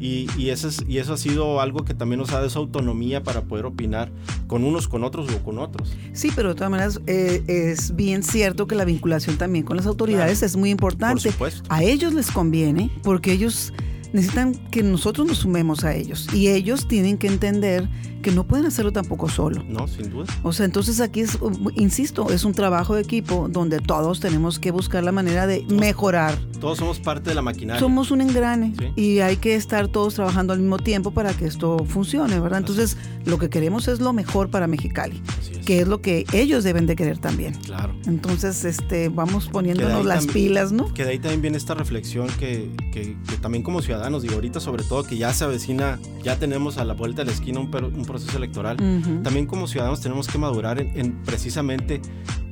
[0.00, 2.58] Y, y, eso es, y eso ha sido algo que también nos ha dado esa
[2.58, 4.10] autonomía para poder opinar
[4.48, 5.96] con unos, con otros o con otros.
[6.12, 9.86] Sí, pero de todas maneras eh, es bien cierto que la vinculación también con las
[9.86, 11.22] autoridades es muy importante.
[11.22, 11.62] Por supuesto.
[11.68, 13.72] A ellos les conviene porque ellos
[14.14, 17.88] necesitan que nosotros nos sumemos a ellos y ellos tienen que entender
[18.22, 19.62] que no pueden hacerlo tampoco solo.
[19.68, 20.32] No, sin duda.
[20.42, 21.38] O sea, entonces aquí es,
[21.74, 26.38] insisto, es un trabajo de equipo donde todos tenemos que buscar la manera de mejorar.
[26.58, 27.78] Todos somos parte de la maquinaria.
[27.78, 31.84] Somos un engrane y hay que estar todos trabajando al mismo tiempo para que esto
[31.86, 32.60] funcione, ¿verdad?
[32.60, 32.96] Entonces,
[33.26, 35.22] lo que queremos es lo mejor para Mexicali,
[35.66, 37.54] que es lo que ellos deben de querer también.
[37.54, 37.94] Claro.
[38.06, 40.92] Entonces, este, vamos poniéndonos las pilas, ¿no?
[40.94, 44.84] Que de ahí también viene esta reflexión que, que, también como ciudadanos, digo, ahorita sobre
[44.84, 48.04] todo que ya se avecina, ya tenemos a la vuelta de la esquina un, un
[48.04, 48.76] proceso electoral,
[49.22, 52.00] también como ciudadanos tenemos que madurar en, precisamente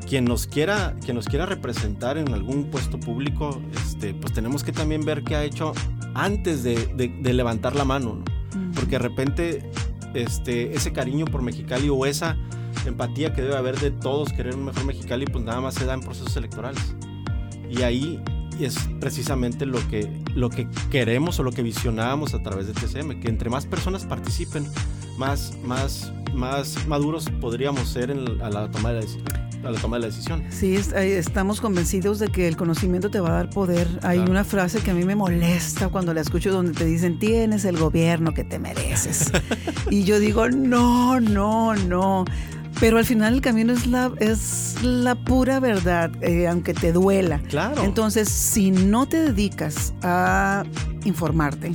[0.08, 4.72] quien nos quiera quien nos quiera representar en algún puesto público, este, pues tenemos que
[4.72, 5.72] también ver qué ha hecho
[6.14, 6.76] antes de,
[7.22, 8.22] levantar la mano,
[8.74, 9.70] porque de repente
[10.14, 12.36] este, ese cariño por Mexicali o esa
[12.86, 15.94] empatía que debe haber de todos querer un mejor Mexicali, pues nada más se da
[15.94, 16.94] en procesos electorales.
[17.70, 18.20] Y ahí
[18.64, 23.20] es precisamente lo que, lo que queremos o lo que visionábamos a través de TCM,
[23.20, 24.66] que entre más personas participen,
[25.18, 29.06] más, más, más maduros podríamos ser a, la toma de
[29.62, 30.44] la, la toma de la decisión.
[30.50, 33.86] Sí, estamos convencidos de que el conocimiento te va a dar poder.
[34.02, 37.64] Hay una frase que a mí me molesta cuando la escucho donde te dicen, tienes
[37.64, 39.30] el gobierno que te mereces.
[39.90, 42.24] y yo digo, no, no, no.
[42.82, 47.38] Pero al final el camino es la, es la pura verdad, eh, aunque te duela.
[47.48, 47.84] Claro.
[47.84, 50.64] Entonces, si no te dedicas a
[51.04, 51.74] informarte,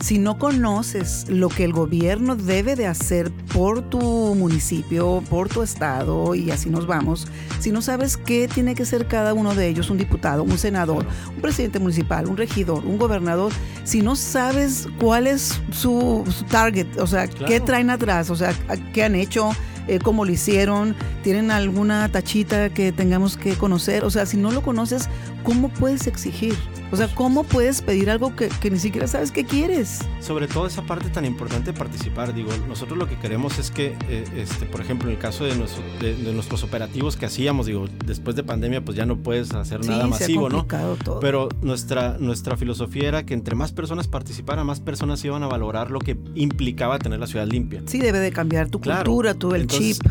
[0.00, 4.00] si no conoces lo que el gobierno debe de hacer por tu
[4.34, 7.28] municipio, por tu estado, y así nos vamos,
[7.60, 11.04] si no sabes qué tiene que ser cada uno de ellos, un diputado, un senador,
[11.34, 13.52] un presidente municipal, un regidor, un gobernador,
[13.84, 18.54] si no sabes cuál es su, target, o sea, qué traen atrás, o sea,
[18.94, 19.50] qué han hecho,
[19.88, 24.04] eh, cómo lo hicieron, tienen alguna tachita que tengamos que conocer.
[24.04, 25.08] O sea, si no lo conoces,
[25.42, 26.54] ¿cómo puedes exigir?
[26.92, 30.00] O sea, ¿cómo puedes pedir algo que, ni siquiera sabes qué quieres?
[30.20, 32.32] Sobre todo esa parte tan importante de participar.
[32.32, 35.54] Digo, nosotros lo que queremos es que, eh, este, por ejemplo, en el caso de,
[36.00, 40.06] de, nuestros operativos que hacíamos, digo, después de pandemia, pues ya no puedes hacer nada
[40.06, 40.64] masivo, ¿no?
[40.64, 41.18] Todo.
[41.18, 45.90] Pero nuestra, nuestra filosofía era que entre más personas participaran, más personas iban a valorar
[45.90, 47.82] lo que implicaba tener la ciudad limpia.
[47.86, 50.02] Sí, debe de cambiar tu cultura, tu el chip.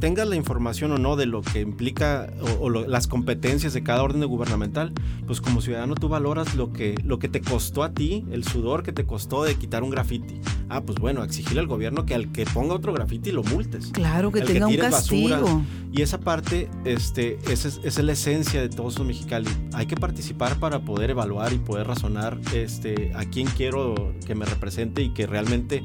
[0.00, 4.24] tengas la información o no de lo que implica o, las competencias de cada orden
[4.24, 4.92] gubernamental,
[5.26, 8.82] pues como ciudadano tú valoras lo que, lo que te costó a ti, el sudor
[8.82, 10.40] que te costó de quitar un grafiti.
[10.68, 13.90] Ah, pues bueno, exigirle al gobierno que al que ponga otro grafiti lo multes.
[13.92, 15.62] Claro, que tenga un castigo.
[15.92, 19.50] Y esa parte, este, esa es, la esencia de todos los Mexicali.
[19.74, 24.46] Hay que participar para poder evaluar y poder razonar este, a quién quiero que me
[24.46, 25.84] represente y que realmente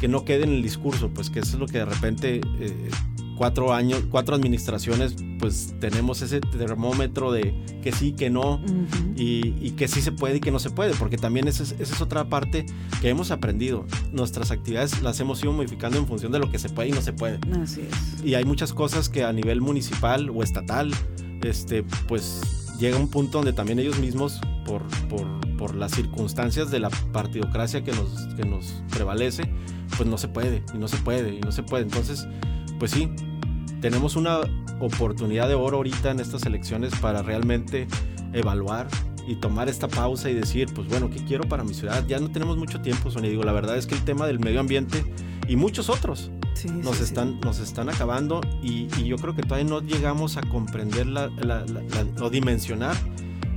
[0.00, 2.90] que no quede en el discurso, pues que eso es lo que de repente eh,
[3.38, 8.60] cuatro años, cuatro administraciones, pues tenemos ese termómetro de que sí, que no,
[9.16, 12.28] y, que sí se puede y que no se puede, porque también esa es, otra
[12.28, 12.66] parte
[13.00, 13.86] que hemos aprendido.
[14.12, 17.00] Nuestras actividades las hemos ido modificando en función de lo que se puede y no
[17.00, 17.38] se puede.
[17.62, 18.24] Así es.
[18.24, 20.92] Y hay muchas cosas que a nivel municipal o estatal,
[21.42, 22.40] este, pues
[22.80, 27.84] llega un punto donde también ellos mismos, por, por, por las circunstancias de la partidocracia
[27.84, 29.48] que nos, que nos prevalece,
[29.96, 31.84] pues no se puede, y no se puede, y no se puede.
[31.84, 32.26] Entonces,
[32.78, 33.10] pues sí,
[33.80, 34.40] tenemos una
[34.80, 37.86] oportunidad de oro ahorita en estas elecciones para realmente
[38.32, 38.88] evaluar
[39.26, 42.04] y tomar esta pausa y decir, pues bueno, ¿qué quiero para mi ciudad?
[42.06, 43.30] Ya no tenemos mucho tiempo, Sonia.
[43.30, 45.04] Digo, la verdad es que el tema del medio ambiente
[45.46, 46.30] y muchos otros
[46.66, 51.30] nos, están, nos están acabando y, yo creo que todavía no llegamos a comprender la,
[52.20, 52.96] o dimensionar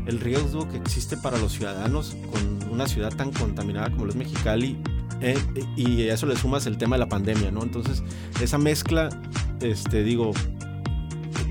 [0.06, 4.18] el riesgo que existe para los ciudadanos con una ciudad tan contaminada como lo es
[4.18, 4.78] Mexicali
[5.22, 5.38] eh,
[5.76, 7.62] y a eso le sumas el tema de la pandemia, ¿no?
[7.64, 8.04] Entonces,
[8.42, 9.10] esa mezcla,
[9.62, 10.32] este, digo,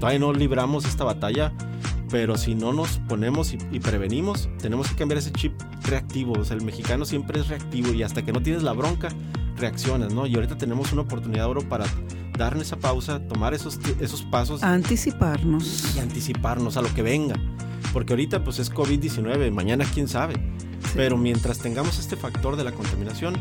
[0.01, 1.53] todavía no libramos esta batalla,
[2.11, 5.53] pero si no nos ponemos y, prevenimos, tenemos que cambiar ese chip
[5.85, 6.33] reactivo.
[6.33, 9.09] O sea, el mexicano siempre es reactivo y hasta que no tienes la bronca,
[9.57, 10.27] reaccionas, ¿no?
[10.27, 11.87] Y ahorita tenemos una oportunidad oro para
[12.37, 14.65] dar esa pausa, tomar esos, esos pasos.
[14.65, 15.95] Anticiparnos.
[15.95, 17.37] Y anticiparnos a lo que venga.
[17.93, 20.35] Porque ahorita pues es COVID-19, mañana quién sabe.
[20.95, 23.37] Pero mientras tengamos este factor de la contaminación,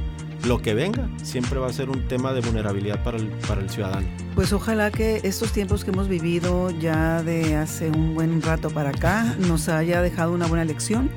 [0.46, 3.70] lo que venga siempre va a ser un tema de vulnerabilidad para el, para el
[3.70, 4.08] ciudadano.
[4.36, 8.90] Pues ojalá que estos tiempos que hemos vivido ya de hace un buen rato para
[8.90, 11.10] acá nos haya dejado una buena lección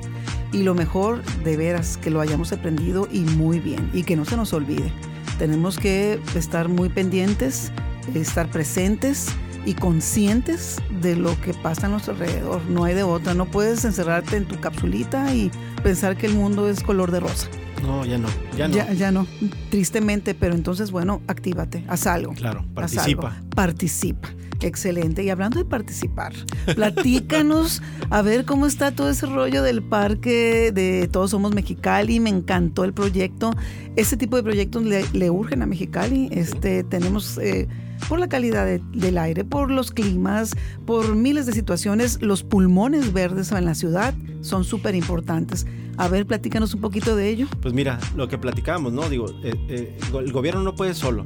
[0.51, 4.25] y lo mejor de veras que lo hayamos aprendido y muy bien y que no
[4.25, 4.91] se nos olvide.
[5.39, 7.71] Tenemos que estar muy pendientes,
[8.13, 9.33] estar presentes
[9.65, 12.61] y conscientes de lo que pasa a nuestro alrededor.
[12.69, 13.33] No hay de otra.
[13.33, 15.51] No puedes encerrarte en tu capsulita y
[15.83, 17.47] pensar que el mundo es color de rosa.
[17.81, 18.93] No, ya no, ya no.
[18.93, 19.27] Ya, no,
[19.69, 22.33] tristemente, pero entonces, bueno, actívate, haz algo.
[22.33, 23.41] Claro, participa.
[23.53, 24.29] Participa.
[24.61, 25.23] Excelente.
[25.23, 26.33] Y hablando de participar,
[26.75, 32.19] platícanos a ver cómo está todo ese rollo del parque de Todos Somos Mexicali.
[32.19, 33.51] Me encantó el proyecto.
[33.95, 36.29] Ese tipo de proyectos le, urgen a Mexicali.
[36.31, 37.67] Este, tenemos eh,
[38.07, 43.51] por la calidad del aire, por los climas, por miles de situaciones, los pulmones verdes
[43.51, 45.65] en la ciudad son súper importantes.
[45.97, 47.47] A ver, platícanos un poquito de ello.
[47.61, 49.07] Pues mira, lo que platicábamos, ¿no?
[49.09, 51.23] Digo, eh, eh, el gobierno no puede solo.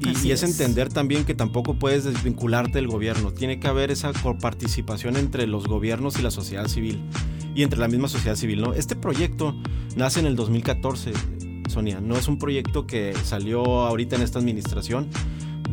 [0.00, 3.32] Y, es, entender también que tampoco puedes desvincularte del gobierno.
[3.32, 7.02] Tiene que haber esa participación entre los gobiernos y la sociedad civil.
[7.54, 8.74] Y entre la misma sociedad civil, ¿no?
[8.74, 9.54] Este proyecto
[9.96, 11.12] nace en el 2014,
[11.68, 12.00] Sonia.
[12.00, 15.08] No es un proyecto que salió ahorita en esta administración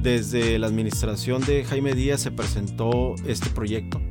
[0.04, 4.02] desde la administración de Jaime Díaz se presentó este proyecto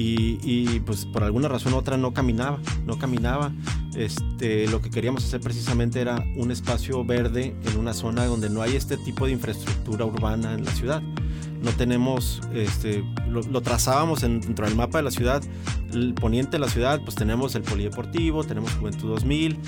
[0.00, 3.52] y, pues por alguna razón u otra no caminaba, no caminaba.
[3.96, 8.62] Este, lo que queríamos hacer precisamente era un espacio verde en una zona donde no
[8.62, 11.02] hay este tipo de infraestructura urbana en la ciudad.
[11.62, 15.42] No tenemos, este, lo, trazábamos dentro del mapa de la ciudad,
[15.92, 19.58] el poniente de la ciudad, pues tenemos el polideportivo, tenemos Juventud 2000,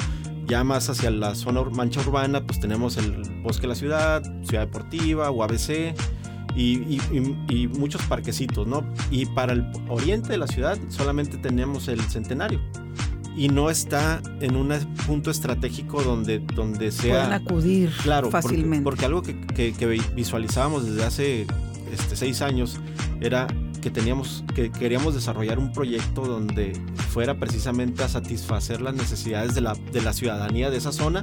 [0.46, 4.66] ya más hacia la zona mancha urbana, pues tenemos el Bosque de la Ciudad, Ciudad
[4.66, 5.96] Deportiva, UABC
[6.56, 7.00] y,
[7.48, 8.84] y, muchos parquecitos, ¿no?
[9.10, 12.60] Y para el oriente de la ciudad solamente tenemos el Centenario
[13.36, 14.68] y no está en un
[15.06, 17.26] punto estratégico donde, donde sea...
[17.26, 18.84] Pueden acudir claro, fácilmente.
[18.84, 21.46] Porque, algo que, que, visualizábamos desde hace
[21.92, 22.80] este, seis años
[23.20, 23.46] era
[23.80, 26.72] que teníamos, que queríamos desarrollar un proyecto donde
[27.10, 31.22] fuera precisamente a satisfacer las necesidades de la, de la ciudadanía de esa zona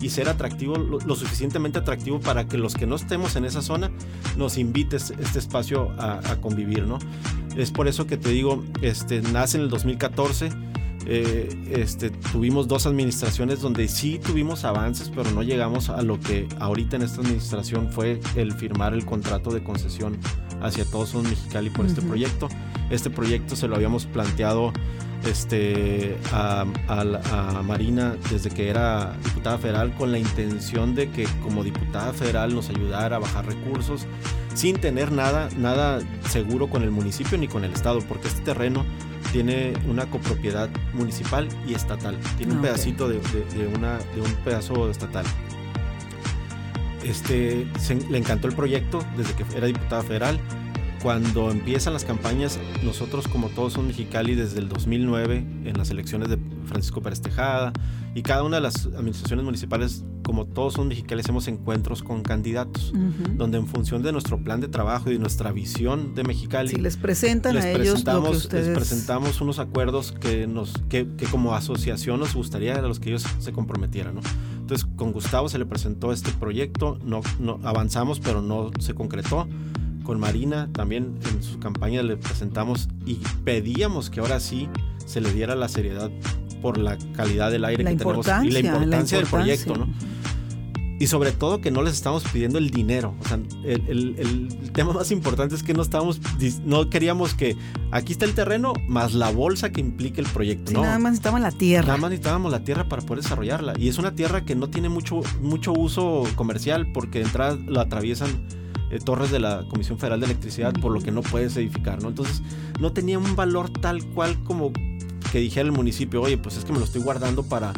[0.00, 3.90] y ser atractivo, lo, suficientemente atractivo para que los que no estemos en esa zona
[4.36, 6.98] nos invites este espacio a, convivir, ¿no?
[7.56, 10.50] Es por eso que te digo, este, nace en el 2014.
[11.08, 16.48] Eh, este, tuvimos dos administraciones donde sí tuvimos avances, pero no llegamos a lo que
[16.58, 20.18] ahorita en esta administración fue el firmar el contrato de concesión
[20.60, 22.48] hacia todos los Mexicali por este proyecto.
[22.90, 24.72] Este proyecto se lo habíamos planteado
[25.24, 26.64] este, a,
[27.64, 32.70] Marina desde que era diputada federal con la intención de que como diputada federal nos
[32.70, 34.06] ayudara a bajar recursos
[34.54, 38.84] sin tener nada, nada seguro con el municipio ni con el estado, porque este terreno
[39.32, 42.16] tiene una copropiedad municipal y estatal.
[42.38, 43.18] Tiene un ah, pedacito de,
[43.74, 45.26] una, de un pedazo estatal.
[47.04, 47.66] Este,
[48.08, 50.40] le encantó el proyecto desde que era diputada federal
[51.02, 56.28] cuando empiezan las campañas, nosotros como todos son Mexicali desde el 2009 en las elecciones
[56.28, 57.72] de Francisco Pérez Tejada
[58.14, 62.92] y cada una de las administraciones municipales, como todos son Mexicali, hacemos encuentros con candidatos,
[63.34, 66.96] donde en función de nuestro plan de trabajo y de nuestra visión de Mexicali, les
[66.96, 68.68] presentan a ellos lo que ustedes...
[68.68, 73.10] les presentamos unos acuerdos que nos que, que, como asociación nos gustaría a los que
[73.10, 74.22] ellos se comprometieran, ¿no?
[74.58, 79.46] Entonces con Gustavo se le presentó este proyecto, no, no avanzamos pero no se concretó
[80.06, 84.68] con Marina también en su campaña le presentamos y pedíamos que ahora sí
[85.04, 86.10] se le diera la seriedad
[86.62, 89.88] por la calidad del aire que tenemos y la importancia, del proyecto, ¿no?
[90.98, 93.14] Y sobre todo que no les estamos pidiendo el dinero.
[93.20, 96.20] O sea, el, tema más importante es que no estábamos,
[96.64, 97.54] no queríamos que
[97.90, 100.72] aquí está el terreno más la bolsa que implique el proyecto.
[100.72, 101.86] no, nada más necesitábamos la tierra.
[101.88, 103.74] Nada más necesitábamos la tierra para poder desarrollarla.
[103.76, 107.80] Y es una tierra que no tiene mucho, mucho uso comercial porque de entrada lo
[107.80, 108.30] atraviesan
[108.90, 112.08] eh, torres de la Comisión Federal de Electricidad, por lo que no puedes edificar, ¿no?
[112.08, 112.42] Entonces,
[112.80, 114.72] no tenía un valor tal cual como
[115.32, 117.72] que dijera el municipio, oye, pues es que me lo estoy guardando para,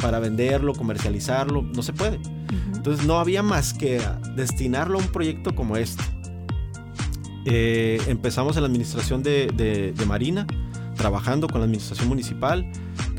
[0.00, 2.20] para venderlo, comercializarlo, no se puede.
[2.74, 4.00] Entonces, no había más que
[4.36, 6.02] destinarlo a un proyecto como este.
[7.46, 9.46] Eh, empezamos en la administración de,
[9.96, 10.46] de Marina,
[10.96, 12.70] trabajando con la administración municipal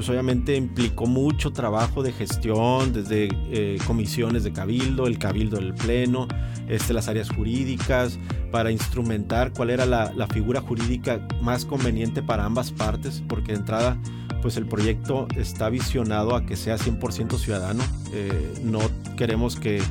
[0.02, 5.76] pues obviamente implicó mucho trabajo de gestión, desde eh, comisiones de cabildo, el cabildo del
[5.76, 6.28] pleno,
[6.72, 8.18] este, las áreas jurídicas,
[8.52, 13.98] para instrumentar cuál era la, figura jurídica más conveniente para ambas partes, porque de entrada
[14.42, 17.84] pues el proyecto está visionado a que sea 100% ciudadano.
[18.14, 18.80] Eh, no
[19.16, 19.82] queremos que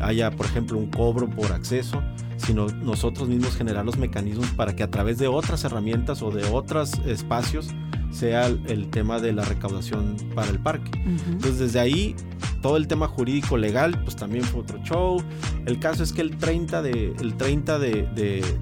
[0.00, 2.02] haya, por ejemplo, un cobro por acceso,
[2.36, 6.44] sino nosotros mismos generar los mecanismos para que a través de otras herramientas o de
[6.44, 7.68] otros espacios
[8.14, 10.90] sea el tema de la recaudación para el parque.
[11.04, 12.14] Entonces desde ahí
[12.62, 15.22] todo el tema jurídico legal pues también fue otro show.
[15.66, 18.06] El caso es que el 30 de, el 30 de,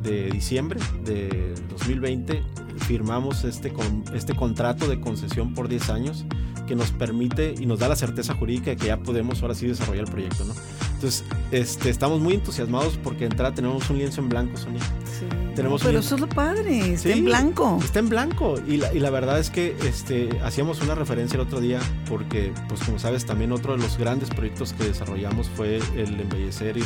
[0.03, 2.43] de, diciembre de 2020
[2.87, 6.25] firmamos este, con, este contrato de concesión por 10 años
[6.67, 9.67] que nos permite y nos da la certeza jurídica de que ya podemos ahora sí
[9.67, 10.55] desarrollar el proyecto, ¿no?
[11.03, 14.81] Entonces, este, estamos muy entusiasmados porque de entrada tenemos un lienzo en blanco, Sonia.
[15.05, 15.27] Sí.
[15.57, 17.81] Tenemos pero eso es lo padre, está en blanco.
[17.83, 18.55] Está en blanco.
[18.69, 22.53] Y la, y la verdad es que este, hacíamos una referencia el otro día porque,
[22.69, 26.85] pues como sabes, también otro de los grandes proyectos que desarrollamos fue el embellecer y,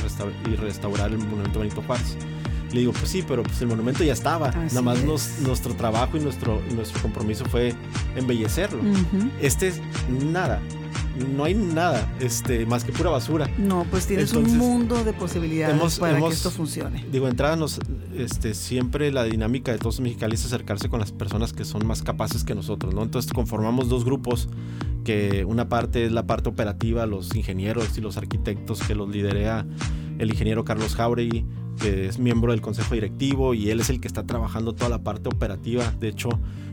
[0.50, 2.16] y restaurar el monumento Benito Juárez.
[2.72, 4.50] Le digo, pues sí, pero pues el monumento ya estaba.
[4.50, 5.04] Nada más
[5.42, 7.74] nuestro trabajo y nuestro, nuestro compromiso fue
[8.16, 8.80] embellecerlo.
[9.42, 10.62] Este es nada
[11.16, 13.48] no hay nada este, más que pura basura.
[13.58, 17.04] No, pues tienes un mundo de posibilidades para que esto funcione.
[17.10, 17.80] Digo, entrada, nos,
[18.16, 21.86] este, siempre la dinámica de todos los mexicanos es acercarse con las personas que son
[21.86, 23.02] más capaces que nosotros, ¿no?
[23.02, 24.48] Entonces conformamos dos grupos
[25.04, 29.64] que una parte es la parte operativa, los ingenieros y los arquitectos que los liderea
[30.18, 31.44] el ingeniero Carlos Jauregui,
[31.80, 35.02] que es miembro del consejo directivo y él es el que está trabajando toda la
[35.02, 35.92] parte operativa.
[36.00, 36.28] De hecho,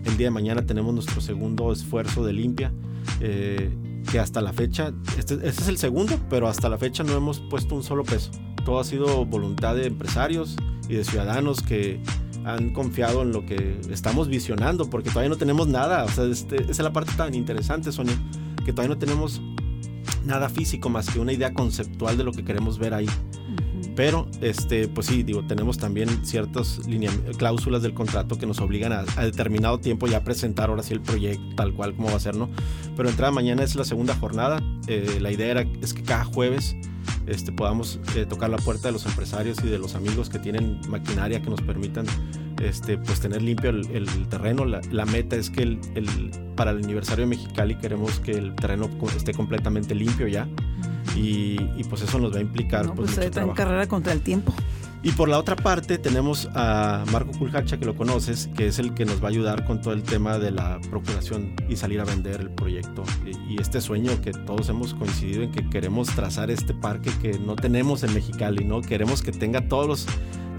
[0.06, 2.72] el día de mañana tenemos nuestro segundo esfuerzo de limpia.
[3.20, 3.72] Eh,
[4.10, 7.40] que hasta la fecha, este, este, es el segundo, pero hasta la fecha no hemos
[7.40, 8.32] puesto un solo peso.
[8.66, 10.56] Todo ha sido voluntad de empresarios
[10.88, 12.02] y de ciudadanos que
[12.46, 16.04] han confiado en lo que estamos visionando, porque todavía no tenemos nada.
[16.04, 18.16] O sea, este, esa es la parte tan interesante, Sonia,
[18.66, 19.42] que todavía no tenemos
[20.26, 23.08] nada físico más que una idea conceptual de lo que queremos ver ahí.
[23.96, 26.82] Pero, este, pues sí, digo, tenemos también ciertas
[27.38, 31.44] cláusulas del contrato que nos obligan a, determinado tiempo ya presentar ahora sí el proyecto
[31.56, 32.50] tal cual como va a ser, ¿no?
[32.98, 34.62] Pero entrada mañana es la segunda jornada.
[34.88, 36.76] Eh, la idea era, es que cada jueves
[37.28, 40.82] este, podamos eh, tocar la puerta de los empresarios y de los amigos que tienen
[40.90, 42.06] maquinaria que nos permitan
[42.64, 44.66] este, pues tener limpio el, terreno.
[44.66, 45.80] La, meta es que el,
[46.56, 50.48] para el aniversario de Mexicali queremos que el terreno esté completamente limpio ya.
[51.16, 51.58] Y,
[51.90, 52.86] pues eso nos va a implicar.
[52.94, 54.54] pues, pues está en carrera contra el tiempo.
[55.06, 58.94] Y por la otra parte tenemos a Marco Culhacha, que lo conoces, que es el
[58.94, 62.06] que nos va a ayudar con todo el tema de la procuración y salir a
[62.06, 63.04] vender el proyecto.
[63.50, 67.58] Y, este sueño que todos hemos coincidido en que queremos trazar este parque que no
[67.58, 68.82] tenemos en Mexicali, ¿no?
[68.82, 70.08] Queremos que tenga todos los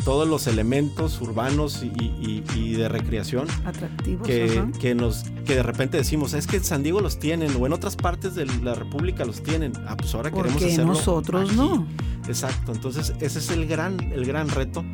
[0.04, 6.34] todos los elementos urbanos y, de recreación atractivos que, que, nos que de repente decimos
[6.34, 9.42] es que en San Diego los tienen o en otras partes de la República los
[9.42, 9.72] tienen.
[9.86, 11.86] Ah pues ahora queremos hacerlo nosotros no.
[12.26, 12.72] Exacto.
[12.72, 14.84] Entonces ese es el gran el gran reto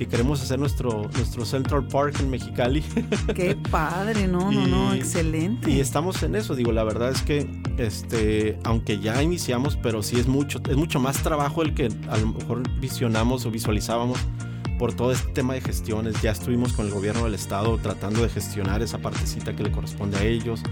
[0.00, 2.82] que queremos hacer nuestro, nuestro Central Park en Mexicali.
[3.34, 5.70] Qué padre, no, no, no, excelente.
[5.70, 7.46] Y estamos en eso, digo, la verdad es que
[7.76, 12.16] este, aunque ya iniciamos, pero sí es mucho, es mucho más trabajo el que a
[12.16, 14.18] lo mejor visionamos o visualizábamos
[14.80, 16.22] por todo este tema de gestiones.
[16.22, 20.16] Ya estuvimos con el gobierno del estado tratando de gestionar esa partecita que le corresponde
[20.16, 20.62] a ellos.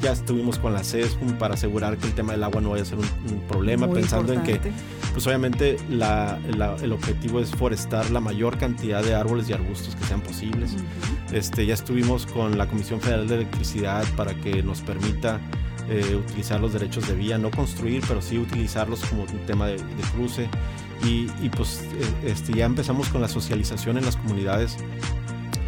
[0.00, 2.86] Ya estuvimos con la CESCUM para asegurar que el tema del agua no vaya a
[2.86, 4.58] ser un, problema, pensando en que,
[5.12, 10.22] pues obviamente el objetivo es forestar la mayor cantidad de árboles y arbustos que sean
[10.22, 10.74] posibles.
[11.32, 15.40] este, ya estuvimos con la Comisión Federal de Electricidad para que nos permita
[15.90, 19.76] eh, utilizar los derechos de vía, no construir, pero sí utilizarlos como un tema de,
[19.76, 20.48] de cruce.
[21.04, 24.76] Y, pues eh, este, ya empezamos con la socialización en las comunidades.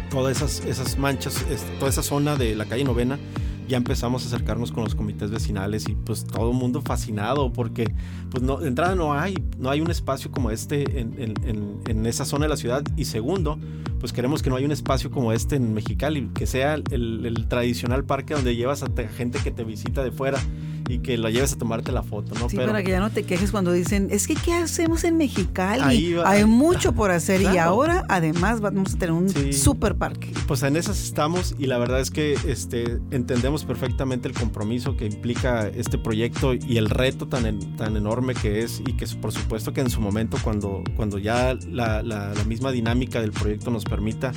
[0.09, 1.45] Todas esas, esas manchas,
[1.79, 3.17] toda esa zona de la calle Novena,
[3.71, 7.93] ya empezamos a acercarnos con los comités vecinales y pues todo el mundo fascinado porque
[8.29, 12.05] pues no, de entrada no hay, no hay un espacio como este en, en, en,
[12.05, 13.57] esa zona de la ciudad y segundo,
[14.01, 17.47] pues queremos que no haya un espacio como este en Mexicali, que sea el, el
[17.47, 20.39] tradicional parque donde llevas a gente que te visita de fuera
[20.91, 22.49] y que lo lleves a tomarte la foto, ¿no?
[22.49, 26.15] Sí, para que ya no te quejes cuando dicen, es que ¿qué hacemos en Mexicali?
[26.25, 30.33] Hay mucho por hacer y ahora además vamos a tener un super parque.
[30.47, 35.05] Pues en esas estamos y la verdad es que este, entendemos perfectamente el compromiso que
[35.05, 39.73] implica este proyecto y el reto tan, tan enorme que es y que por supuesto
[39.73, 44.33] que en su momento cuando, cuando ya la, la misma dinámica del proyecto nos permita,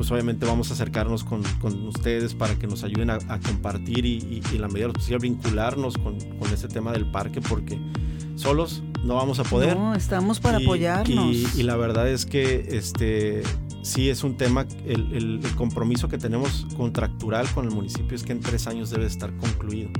[0.00, 4.40] pues obviamente vamos a acercarnos con, con ustedes para que nos ayuden a, compartir y,
[4.50, 7.78] y, la medida de lo posible vincularnos con, con este tema del parque porque
[8.34, 9.76] solos no vamos a poder.
[9.76, 11.54] No, estamos para apoyarnos.
[11.54, 13.42] Y, la verdad es que este
[13.82, 18.22] sí es un tema, el, el, el, compromiso que tenemos contractural con el municipio es
[18.22, 19.90] que en tres años debe estar concluido.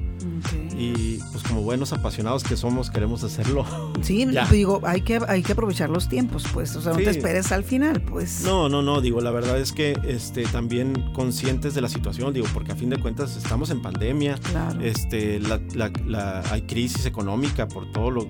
[0.77, 3.65] Y pues como buenos apasionados que somos, queremos hacerlo.
[4.03, 7.53] Sí, digo, hay que, hay que aprovechar los tiempos, pues, o sea, no te esperes
[7.53, 8.43] al final, pues.
[8.45, 12.47] No, no, no, digo, la verdad es que este, también conscientes de la situación, digo,
[12.55, 14.81] porque a fin de cuentas estamos en pandemia, claro.
[14.81, 15.61] este, la,
[16.07, 18.27] la, hay crisis económica por todo lo,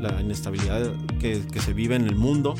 [0.00, 2.54] la inestabilidad que, que se vive en el mundo.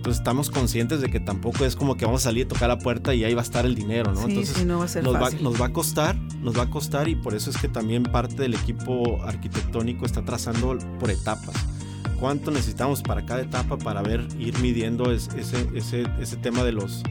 [0.00, 2.78] Entonces estamos conscientes de que tampoco es como que vamos a salir a tocar la
[2.78, 4.26] puerta y ahí va a estar el dinero, ¿no?
[4.26, 7.06] Entonces no va a ser nos, Va, nos va a costar, nos va a costar
[7.06, 11.54] y por eso es que también parte del equipo arquitectónico está trazando por etapas.
[12.18, 15.38] ¿Cuánto necesitamos para cada etapa para ver, ir midiendo ese,
[15.74, 17.02] ese, ese tema de los,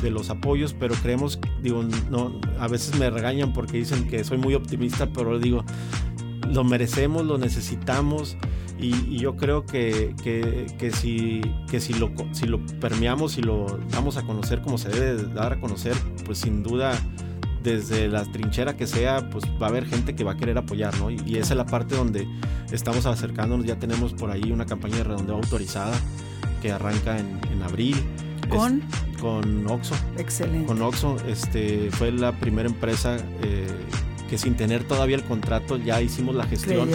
[0.00, 4.38] de los apoyos, pero creemos, digo, no, a veces me regañan porque dicen que soy
[4.38, 5.64] muy optimista, pero digo,
[6.48, 8.36] lo merecemos, lo necesitamos
[8.78, 14.16] y, yo creo que, que, si, que si, lo, si lo permeamos y lo damos
[14.16, 16.92] a conocer como se debe dar a conocer, pues sin duda
[17.62, 20.96] desde la trinchera que sea, pues va a haber gente que va a querer apoyar,
[20.98, 21.10] ¿no?
[21.10, 22.26] Y, esa es la parte donde
[22.70, 25.98] estamos acercándonos, ya tenemos por ahí una campaña de redondeo autorizada
[26.62, 27.96] que arranca en, en abril.
[28.48, 28.82] ¿Con?
[29.20, 29.94] con Oxo.
[30.16, 30.66] Excelente.
[30.66, 33.66] Con Oxo, este, fue la primera empresa eh,
[34.28, 36.88] que sin tener todavía el contrato ya hicimos la gestión.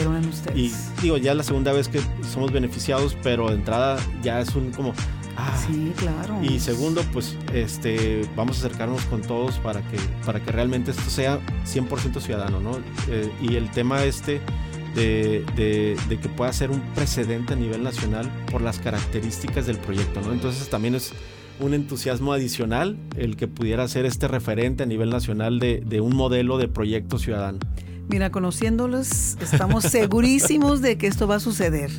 [0.55, 0.71] Y
[1.01, 1.99] digo, ya es la segunda vez que
[2.31, 4.93] somos beneficiados, pero de entrada ya es un como...
[5.35, 5.57] Ah.
[5.65, 6.39] Sí, claro.
[6.43, 11.09] Y segundo, pues este, vamos a acercarnos con todos para que, para que realmente esto
[11.09, 12.77] sea 100% ciudadano, ¿no?
[13.09, 14.41] Eh, y el tema este
[14.93, 19.77] de, de, de, que pueda ser un precedente a nivel nacional por las características del
[19.77, 20.33] proyecto, ¿no?
[20.33, 21.13] Entonces también es
[21.59, 26.57] un entusiasmo adicional el que pudiera ser este referente a nivel nacional de, un modelo
[26.57, 27.59] de proyecto ciudadano.
[28.09, 31.89] Mira, conociéndolos, estamos segurísimos de que esto va a suceder.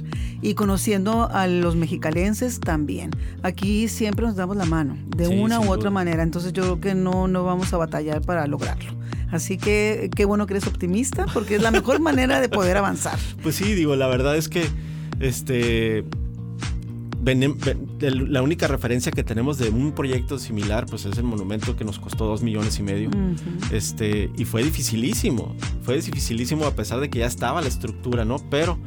[0.43, 3.11] Y conociendo a los mexicalenses también.
[3.43, 6.23] Aquí siempre nos damos la mano, de una u otra manera.
[6.23, 8.93] Entonces yo creo que no, no vamos a batallar para lograrlo.
[9.31, 13.19] Así que qué bueno que eres optimista, porque es la mejor manera de poder avanzar.
[13.43, 14.67] Pues sí, digo, la verdad es que
[15.21, 16.05] este
[17.25, 21.99] la única referencia que tenemos de un proyecto similar, pues es el monumento que nos
[21.99, 23.11] costó dos millones y medio.
[23.73, 28.37] este, y fue dificilísimo, fue dificilísimo a pesar de que ya estaba la estructura, ¿no?
[28.51, 28.79] Pero,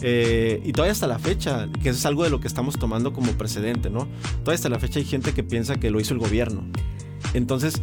[0.00, 3.12] eh, y todavía hasta la fecha, que eso es algo de lo que estamos tomando
[3.12, 4.08] como precedente, ¿no?
[4.40, 6.64] Todavía hasta la fecha hay gente que piensa que lo hizo el gobierno.
[7.34, 7.80] Entonces,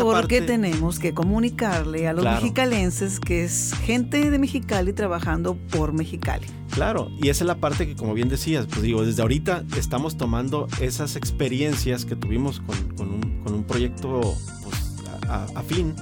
[0.00, 6.46] Porque tenemos que comunicarle a los mexicalenses que es gente de Mexicali trabajando por Mexicali.
[6.70, 10.16] Claro, y esa es la parte que, como bien decías, pues digo, desde ahorita estamos
[10.16, 12.60] tomando esas experiencias que tuvimos
[12.96, 14.20] con, un, proyecto
[14.62, 15.00] pues,
[15.54, 15.94] afín.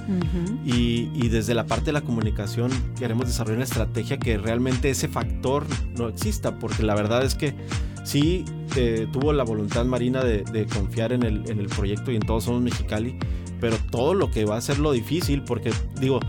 [0.65, 5.65] Y, desde la parte de la comunicación queremos desarrollar una estrategia que realmente ese factor
[5.95, 7.55] no exista, porque la verdad es que
[8.03, 8.43] sí
[8.75, 12.45] eh, tuvo la voluntad Marina de, confiar en el, en el, proyecto y en todos
[12.45, 13.17] somos Mexicali,
[13.63, 16.19] pero todo lo que va a ser lo difícil, porque digo,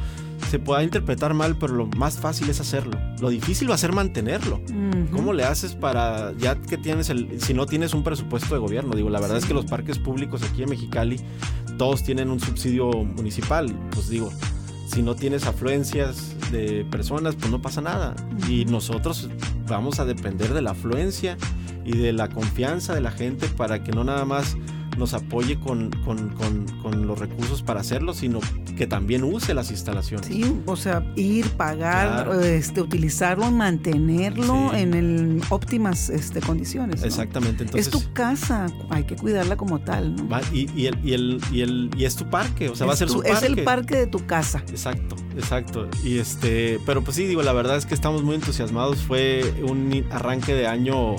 [0.52, 2.96] se pueda interpretar mal, pero lo más fácil es hacerlo.
[3.20, 4.60] Lo difícil va a ser mantenerlo.
[5.10, 8.94] ¿Cómo le haces para, ya que tienes el, si no tienes un presupuesto de gobierno?
[8.94, 11.18] Digo, la verdad es que los parques públicos aquí en Mexicali,
[11.76, 13.66] todos tienen un subsidio municipal.
[13.90, 14.30] Pues digo,
[14.86, 18.14] si no tienes afluencias de personas, pues no pasa nada.
[18.48, 19.28] Y nosotros
[19.66, 21.36] vamos a depender de la afluencia
[21.84, 24.56] y de la confianza de la gente para que no nada más
[24.96, 28.40] nos apoye con, con, los recursos para hacerlo, sino
[28.76, 30.26] que también use las instalaciones.
[30.26, 37.02] Sí, o sea, ir, pagar, este, utilizarlo, mantenerlo en el, óptimas este, condiciones.
[37.02, 37.64] Exactamente.
[37.64, 40.16] Entonces, es tu casa, hay que cuidarla como tal.
[40.16, 40.40] ¿no?
[40.52, 42.96] y, y, el, y, el, y, el, y es tu parque, o sea, va a
[42.96, 43.32] ser su parque.
[43.32, 44.62] Es el parque de tu casa.
[44.68, 45.88] Exacto, exacto.
[46.02, 48.98] Y este, pero pues sí, digo, la verdad es que estamos muy entusiasmados.
[48.98, 51.16] Fue un arranque de año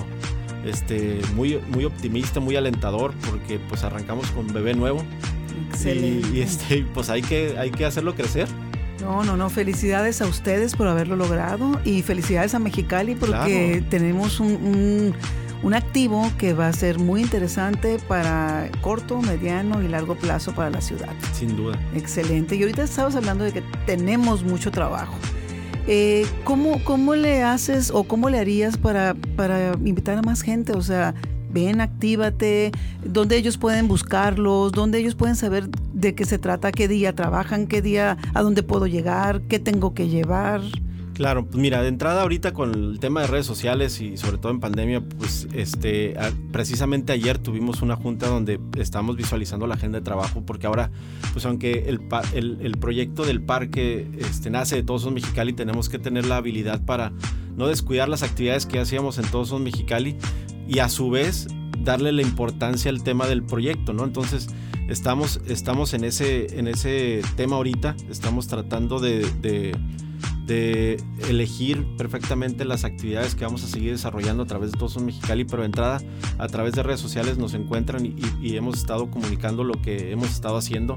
[0.66, 5.04] este, muy, muy optimista, muy alentador, porque pues arrancamos con bebé nuevo.
[5.70, 6.28] Excelente.
[6.34, 8.48] Y, este, pues hay que, hay que hacerlo crecer.
[9.02, 9.50] No, no, no.
[9.50, 15.14] Felicidades a ustedes por haberlo logrado y felicidades a Mexicali porque tenemos un,
[15.62, 20.70] un, activo que va a ser muy interesante para corto, mediano y largo plazo para
[20.70, 21.14] la ciudad.
[21.34, 21.78] Sin duda.
[21.94, 22.56] Excelente.
[22.56, 25.16] Y ahorita estabas hablando de que tenemos mucho trabajo.
[25.88, 30.74] Eh, ¿cómo, ¿Cómo le haces o cómo le harías para, para invitar a más gente?
[30.74, 31.14] O sea,
[31.52, 32.72] ven, actívate,
[33.04, 37.68] dónde ellos pueden buscarlos, dónde ellos pueden saber de qué se trata, qué día trabajan,
[37.68, 40.62] qué día, a dónde puedo llegar, qué tengo que llevar.
[41.16, 44.52] Claro, pues mira, de entrada ahorita con el tema de redes sociales y sobre todo
[44.52, 46.14] en pandemia, pues este,
[46.52, 50.92] precisamente ayer tuvimos una junta donde estamos visualizando la agenda de trabajo, porque ahora,
[51.32, 52.02] pues aunque el,
[52.62, 56.84] el, proyecto del parque este, nace de Todos Son Mexicali, tenemos que tener la habilidad
[56.84, 57.14] para
[57.56, 60.18] no descuidar las actividades que hacíamos en Todos Son Mexicali
[60.68, 61.48] y a su vez
[61.80, 64.04] darle la importancia al tema del proyecto, ¿no?
[64.04, 64.50] Entonces,
[64.90, 69.78] estamos, estamos en, ese, en ese tema ahorita, estamos tratando de de
[70.48, 75.44] elegir perfectamente las actividades que vamos a seguir desarrollando a través de Todos Son Mexicali,
[75.46, 76.02] pero de entrada
[76.38, 80.58] a través de redes sociales nos encuentran y, hemos estado comunicando lo que hemos estado
[80.58, 80.96] haciendo.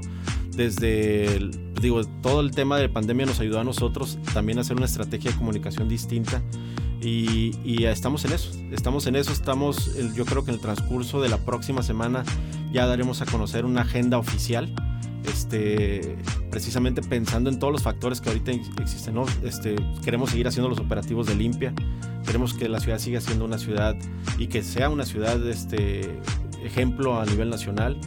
[0.55, 1.49] Desde,
[1.81, 5.31] digo, todo el tema de pandemia nos ayudó a nosotros también a hacer una estrategia
[5.31, 6.41] de comunicación distinta
[7.01, 11.21] y, y, estamos en eso, estamos en eso, estamos, yo creo que en el transcurso
[11.21, 12.23] de la próxima semana
[12.71, 14.73] ya daremos a conocer una agenda oficial
[15.25, 16.17] este,
[16.49, 18.51] precisamente pensando en todos los factores que ahorita
[18.81, 19.15] existen.
[19.15, 19.25] ¿no?
[19.43, 21.73] Este, queremos seguir haciendo los operativos de limpia,
[22.25, 23.95] queremos que la ciudad siga siendo una ciudad
[24.37, 26.19] y que sea una ciudad este,
[26.63, 27.99] ejemplo a nivel nacional.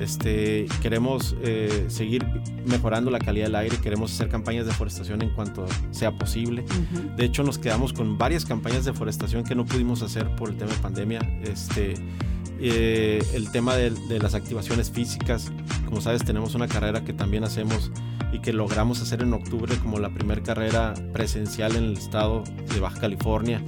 [0.00, 2.26] Este, queremos eh, seguir
[2.66, 6.64] mejorando la calidad del aire, queremos hacer campañas de forestación en cuanto sea posible.
[7.16, 10.56] De hecho, nos quedamos con varias campañas de forestación que no pudimos hacer por el
[10.56, 11.20] tema de pandemia.
[11.44, 11.94] Este,
[12.64, 13.90] eh, el tema de,
[14.20, 15.50] las activaciones físicas.
[15.84, 17.90] Como sabes, tenemos una carrera que también hacemos
[18.32, 22.78] y que logramos hacer en octubre como la primera carrera presencial en el estado de
[22.78, 23.60] Baja California.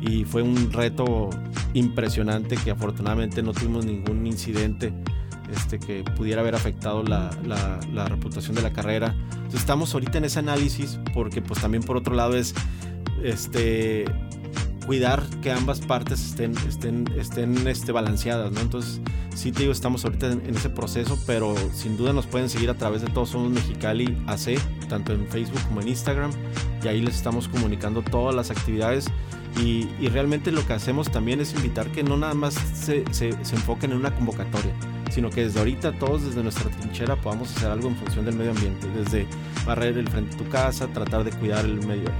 [0.00, 1.28] Y fue un reto
[1.74, 4.94] impresionante que afortunadamente no tuvimos ningún incidente
[5.54, 9.14] este, que pudiera haber afectado la, la, reputación de la carrera.
[9.30, 12.54] Entonces estamos ahorita en ese análisis porque pues también por otro lado es
[13.22, 14.06] este
[14.88, 18.60] cuidar que ambas partes estén, estén, estén este, balanceadas, ¿no?
[18.60, 19.02] Entonces,
[19.34, 22.74] sí te digo, estamos ahorita en, ese proceso, pero sin duda nos pueden seguir a
[22.74, 24.58] través de Todos Somos Mexicali AC,
[24.88, 26.30] tanto en Facebook como en Instagram,
[26.82, 29.10] y ahí les estamos comunicando todas las actividades.
[29.62, 33.32] Y, y realmente lo que hacemos también es invitar que no nada más se, se,
[33.44, 34.72] se, enfoquen en una convocatoria,
[35.10, 38.52] sino que desde ahorita todos desde nuestra trinchera podamos hacer algo en función del medio
[38.52, 39.26] ambiente, desde
[39.66, 42.10] barrer el frente de tu casa, tratar de cuidar el medio,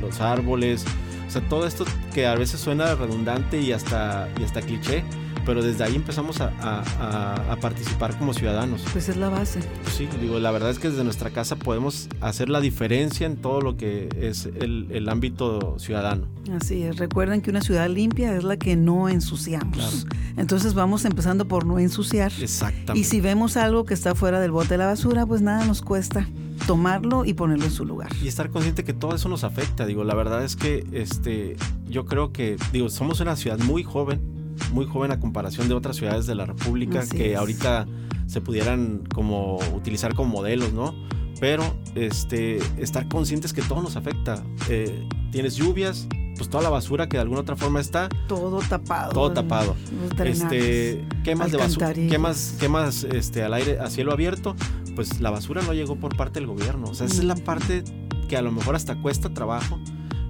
[0.00, 0.84] los árboles,
[1.28, 5.04] o sea, todo esto que a veces suena redundante y hasta, y hasta cliché,
[5.44, 8.82] pero desde ahí empezamos a, a, participar como ciudadanos.
[8.92, 9.60] Pues es la base.
[9.96, 13.60] sí, digo, la verdad es que desde nuestra casa podemos hacer la diferencia en todo
[13.60, 16.26] lo que es el, el ámbito ciudadano.
[16.58, 20.06] Así es, recuerden que una ciudad limpia es la que no ensuciamos.
[20.36, 22.32] Entonces vamos empezando por no ensuciar.
[22.40, 22.98] Exactamente.
[22.98, 25.82] Y si vemos algo que está fuera del bote de la basura, pues nada nos
[25.82, 26.26] cuesta
[26.66, 28.10] tomarlo y ponerlo en su lugar.
[28.22, 29.86] Y estar consciente que todo eso nos afecta.
[29.86, 31.56] Digo, la verdad es que este,
[31.88, 35.96] yo creo que, digo, somos una ciudad muy joven, muy joven a comparación de otras
[35.96, 37.86] ciudades de la República que ahorita
[38.26, 40.94] se pudieran como utilizar como modelos, ¿no?
[41.40, 44.42] Pero este, estar conscientes que todo nos afecta.
[44.68, 48.08] Eh, tienes lluvias, pues toda la basura que de alguna otra forma está.
[48.26, 49.12] Todo tapado.
[49.12, 49.76] Todo tapado.
[50.24, 54.56] Este, quemas de basura, quemas, quemas este, al aire, a cielo abierto,
[54.98, 56.88] pues la basura no llegó por parte del gobierno.
[56.88, 57.84] O sea, esa es la parte
[58.28, 59.78] que a lo mejor hasta cuesta trabajo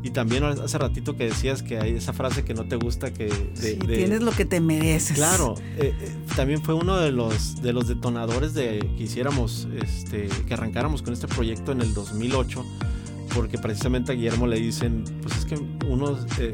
[0.02, 3.28] y también hace ratito que decías que hay esa frase que no te gusta que...
[3.58, 5.16] tienes lo que te mereces.
[5.16, 10.28] Claro, eh, eh, también fue uno de los, de los detonadores de que hiciéramos, este,
[10.46, 12.62] que arrancáramos con este proyecto en el 2008,
[13.34, 15.54] porque precisamente a Guillermo le dicen, pues es que
[15.86, 16.52] unos, eh,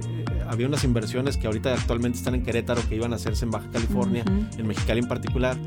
[0.49, 3.69] había unas inversiones que ahorita actualmente están en Querétaro que iban a hacerse en Baja
[3.73, 4.25] California,
[4.57, 5.59] en Mexicali en particular,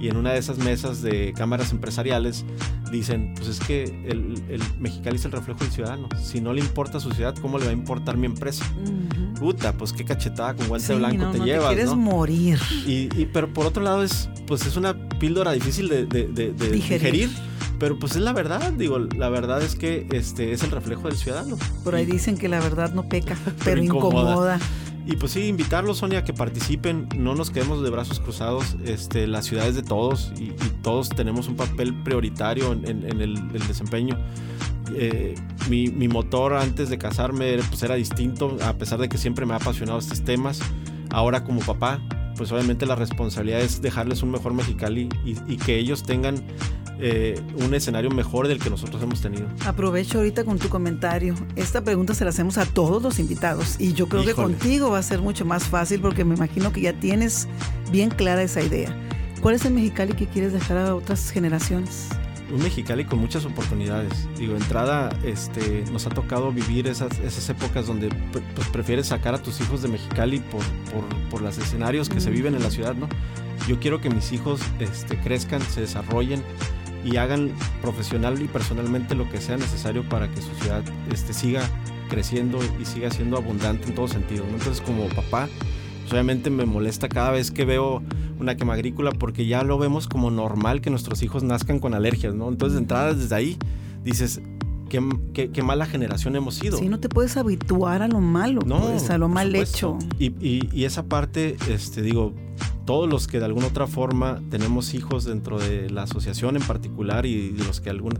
[0.00, 2.44] y en una de esas mesas de cámaras empresariales
[2.90, 6.08] dicen, pues es que el, el, Mexicali es el reflejo del ciudadano.
[6.22, 8.64] Si no le importa su ciudad, ¿cómo le va a importar mi empresa?
[9.38, 11.70] Puta, pues qué cachetada con guante blanco te no llevas.
[11.70, 12.58] Te quieres morir.
[12.86, 17.30] Y, y, pero por otro lado es, pues es una píldora difícil de, de, digerir.
[17.78, 21.16] Pero pues es la verdad, digo, la verdad es que este es el reflejo del
[21.16, 21.56] ciudadano.
[21.84, 24.58] Por ahí dicen que la verdad no peca, pero, incomoda.
[25.08, 29.26] Y pues sí, invitarlos, Sonia, a que participen, no nos quedemos de brazos cruzados, este,
[29.26, 30.52] la ciudad de todos y,
[30.82, 34.18] todos tenemos un papel prioritario en, el, desempeño.
[34.94, 35.34] Eh,
[35.70, 39.56] mi, motor antes de casarme pues era distinto, a pesar de que siempre me ha
[39.56, 40.60] apasionado estos temas.
[41.08, 42.00] Ahora como papá,
[42.38, 46.42] pues obviamente la responsabilidad es dejarles un mejor Mexicali y que ellos tengan
[47.00, 49.46] eh, un escenario mejor del que nosotros hemos tenido.
[49.64, 51.34] Aprovecho ahorita con tu comentario.
[51.54, 54.98] Esta pregunta se la hacemos a todos los invitados y yo creo que contigo va
[54.98, 57.46] a ser mucho más fácil porque me imagino que ya tienes
[57.92, 58.96] bien clara esa idea.
[59.40, 62.08] ¿Cuál es el Mexicali que quieres dejar a otras generaciones?
[62.50, 64.28] Un Mexicali con muchas oportunidades.
[64.36, 69.42] Digo, entrada, este, nos ha tocado vivir esas, esas épocas donde pues, prefieres sacar a
[69.42, 72.94] tus hijos de Mexicali por, por, por los escenarios que se viven en la ciudad,
[72.94, 73.08] ¿no?
[73.66, 76.42] Yo quiero que mis hijos este, crezcan, se desarrollen
[77.04, 80.82] y hagan profesional y personalmente lo que sea necesario para que su ciudad
[81.12, 81.62] este, siga
[82.08, 84.44] creciendo y siga siendo abundante en todo sentido.
[84.48, 85.48] Entonces como papá,
[86.12, 88.02] obviamente me molesta cada vez que veo
[88.38, 92.34] una quema agrícola porque ya lo vemos como normal que nuestros hijos nazcan con alergias,
[92.34, 92.48] ¿no?
[92.48, 93.58] Entonces de entrada desde ahí
[94.04, 94.40] dices,
[94.88, 96.78] Qué, qué, mala generación hemos sido.
[96.78, 99.98] Sí, no te puedes habituar a lo malo, no, pues, a lo mal hecho.
[100.18, 102.32] Y, y, y, esa parte, este, digo,
[102.88, 107.26] todos los que de alguna otra forma tenemos hijos dentro de la asociación en particular
[107.26, 108.18] y los que algún,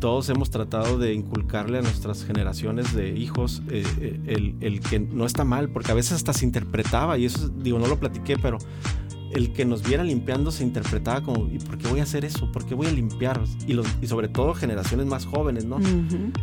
[0.00, 5.00] todos hemos tratado de inculcarle a nuestras generaciones de hijos eh, eh, el, el, que
[5.00, 8.36] no está mal, porque a veces hasta se interpretaba, y eso digo, no lo platiqué,
[8.36, 8.58] pero
[9.32, 12.50] el que nos viera limpiando se interpretaba como, ¿y por qué voy a hacer eso?
[12.52, 13.42] ¿Por qué voy a limpiar?
[13.66, 15.78] Y, los, y sobre todo generaciones más jóvenes, ¿no?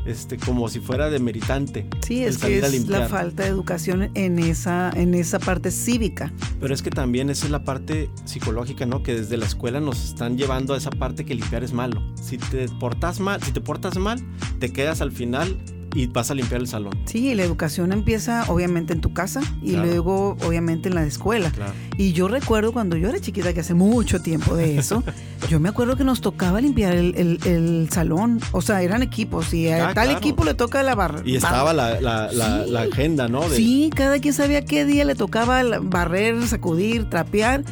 [0.06, 1.88] este, como si fuera demeritante.
[2.02, 6.34] Sí, es que es la falta de educación en esa, en esa parte cívica.
[6.60, 9.04] Pero es que también esa es la parte psicológica, ¿no?
[9.04, 12.02] Que desde la escuela nos están llevando a esa parte que limpiar es malo.
[12.16, 14.20] Si te portas mal, si te portas mal,
[14.60, 15.58] te quedas al final
[15.94, 16.94] y vas a limpiar el salón.
[17.06, 21.52] Sí, la educación empieza obviamente en tu casa y luego obviamente en la escuela.
[21.98, 25.04] Y yo recuerdo cuando yo era chiquita, que hace mucho tiempo de eso,
[25.50, 28.40] yo me acuerdo que nos tocaba limpiar el, salón.
[28.52, 31.22] O sea, eran equipos y a ah, tal equipo le toca la barra.
[31.26, 33.44] Y estaba la, la, agenda, ¿no?
[33.50, 37.64] Sí, cada quien sabía qué día le tocaba barrer, sacudir, trapear.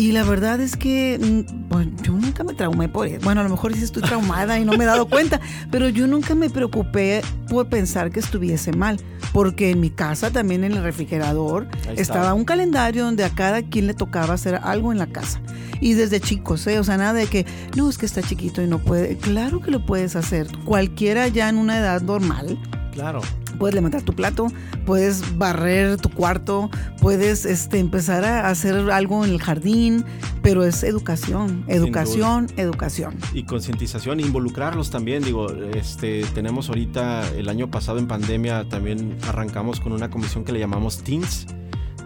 [0.00, 3.20] Y la verdad es que mm, yo nunca me traumé por eso.
[3.22, 6.06] Bueno, a lo mejor sí estoy traumada y no me he dado cuenta, pero yo
[6.06, 7.20] nunca me preocupé
[7.50, 8.98] por pensar que estuviese mal,
[9.34, 13.88] porque en mi casa también en el refrigerador estaba un calendario donde a cada quien
[13.88, 15.38] le tocaba hacer algo en la casa.
[15.82, 16.78] Y desde chicos, ¿eh?
[16.78, 17.44] o sea, nada de que,
[17.76, 19.18] no, es que está chiquito y no puede.
[19.18, 20.46] Claro que lo puedes hacer.
[20.64, 22.58] Cualquiera ya en una edad normal
[22.92, 23.20] Claro.
[23.58, 24.48] Puedes levantar tu plato,
[24.86, 26.70] puedes barrer tu cuarto,
[27.00, 30.04] puedes este, empezar a hacer algo en el jardín,
[30.42, 33.16] pero es educación, educación, educación.
[33.34, 35.22] Y concientización, involucrarlos también.
[35.22, 40.52] Digo, este, tenemos ahorita, el año pasado en pandemia, también arrancamos con una comisión que
[40.52, 41.46] le llamamos Teens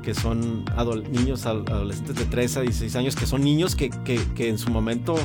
[0.02, 0.66] que son
[1.10, 4.70] niños adolescentes de 13 a 16 años, que son niños que, que, que en su
[4.70, 5.16] momento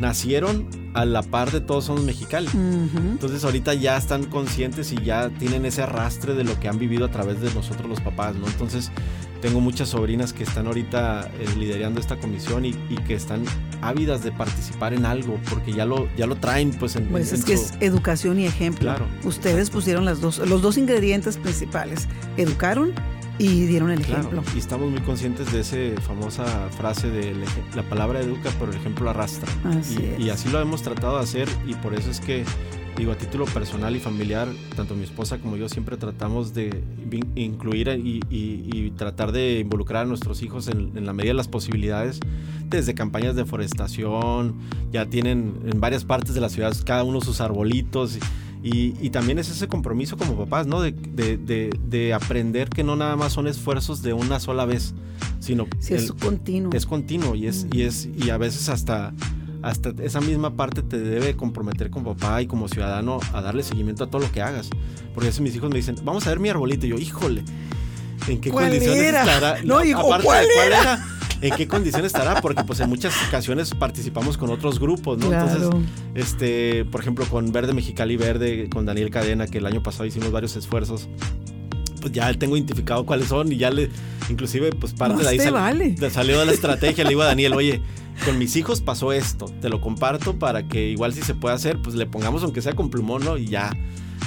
[0.00, 2.54] nacieron a la par de todos somos mexicanos.
[2.54, 7.04] Entonces ahorita ya están conscientes y ya tienen ese arrastre de lo que han vivido
[7.04, 8.46] a través de nosotros los papás, ¿no?
[8.46, 8.90] Entonces
[9.44, 12.72] tengo muchas sobrinas que están ahorita eh, liderando esta comisión y,
[13.06, 13.44] que están
[13.82, 17.08] ávidas de participar en algo porque ya lo, ya lo traen pues en...
[17.08, 18.80] Pues es que es educación y ejemplo.
[18.80, 19.06] Claro.
[19.22, 22.08] Ustedes pusieron las dos, los dos ingredientes principales.
[22.38, 22.94] Educaron
[23.38, 24.42] y dieron el ejemplo.
[24.54, 27.34] Y estamos muy conscientes de esa famosa frase de
[27.74, 29.50] la palabra educa, pero el ejemplo arrastra.
[30.18, 32.44] y, así lo hemos tratado de hacer y por eso es que
[32.96, 36.84] digo, a título personal y familiar, tanto mi esposa como yo siempre tratamos de
[37.34, 42.20] incluir y, tratar de involucrar a nuestros hijos en, en, la medida de las posibilidades,
[42.68, 44.54] desde campañas de forestación,
[44.92, 48.16] ya tienen en varias partes de la ciudad cada uno sus arbolitos.
[48.16, 48.20] Y,
[49.10, 50.80] también es ese compromiso como papás, ¿no?
[50.80, 54.94] De, de, de, aprender que no nada más son esfuerzos de una sola vez,
[55.38, 55.66] sino...
[55.78, 56.72] Sí, es continuo.
[56.72, 59.12] Es continuo y, es, y, es, y a veces hasta
[59.64, 64.04] hasta esa misma parte te debe comprometer como papá y como ciudadano a darle seguimiento
[64.04, 64.68] a todo lo que hagas.
[65.14, 66.84] Porque a veces mis hijos me dicen, vamos a ver mi arbolito.
[66.86, 67.42] Y yo, híjole,
[68.28, 69.62] ¿en qué condiciones estará?
[69.64, 71.02] No, hijo, Aparte, ¿cuál, era?
[71.44, 72.40] ¿En qué condiciones estará?
[72.40, 75.30] Porque pues en muchas ocasiones participamos con otros grupos, ¿no?
[75.30, 75.68] Entonces,
[76.14, 80.32] este, por ejemplo, con Verde Mexicali Verde, con Daniel Cadena, que el año pasado hicimos
[80.32, 81.08] varios esfuerzos
[82.00, 83.88] pues ya tengo identificado cuáles son y ya le,
[84.28, 85.38] inclusive, pues parte de ahí
[86.10, 87.02] salió de la estrategia.
[87.02, 87.80] Le digo a Daniel, oye,
[88.26, 91.80] con mis hijos pasó esto, te lo comparto para que igual si se puede hacer,
[91.80, 93.38] pues le pongamos aunque sea con plumón, ¿no?
[93.38, 93.70] Y ya,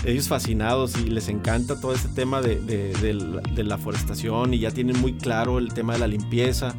[0.06, 5.00] ellos fascinados y les encanta todo este tema de, de la forestación y ya tienen
[5.02, 6.76] muy claro el tema de la limpieza,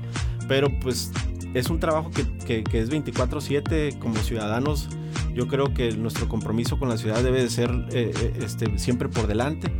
[0.48, 1.10] pero pues
[1.54, 4.88] es un trabajo que, que, es 24/7 como ciudadanos.
[5.34, 9.08] Yo creo que nuestro compromiso con la ciudad debe de ser eh, eh, este, siempre
[9.08, 9.72] por delante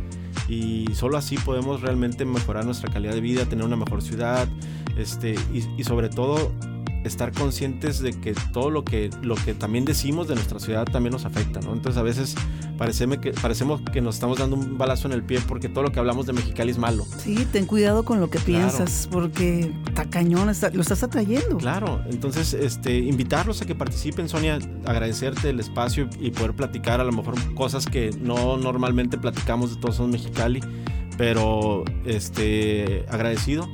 [0.47, 4.47] y solo así podemos realmente mejorar nuestra calidad de vida, tener una mejor ciudad
[4.97, 6.51] este, y, y sobre todo
[7.03, 11.13] estar conscientes de que todo lo que, lo que también decimos de nuestra ciudad también
[11.13, 11.73] nos afecta, ¿no?
[11.73, 12.35] Entonces a veces
[12.77, 15.91] pareceme que, parecemos que nos estamos dando un balazo en el pie porque todo lo
[15.91, 17.05] que hablamos de Mexicali es malo.
[17.17, 21.57] Sí, ten cuidado con lo que piensas porque está cañón, lo estás atrayendo.
[21.57, 27.03] Claro, entonces este, invitarlos a que participen, Sonia, agradecerte el espacio y poder platicar a
[27.03, 30.61] lo mejor cosas que no normalmente platicamos de todos son Mexicali,
[31.17, 33.67] pero este, agradecido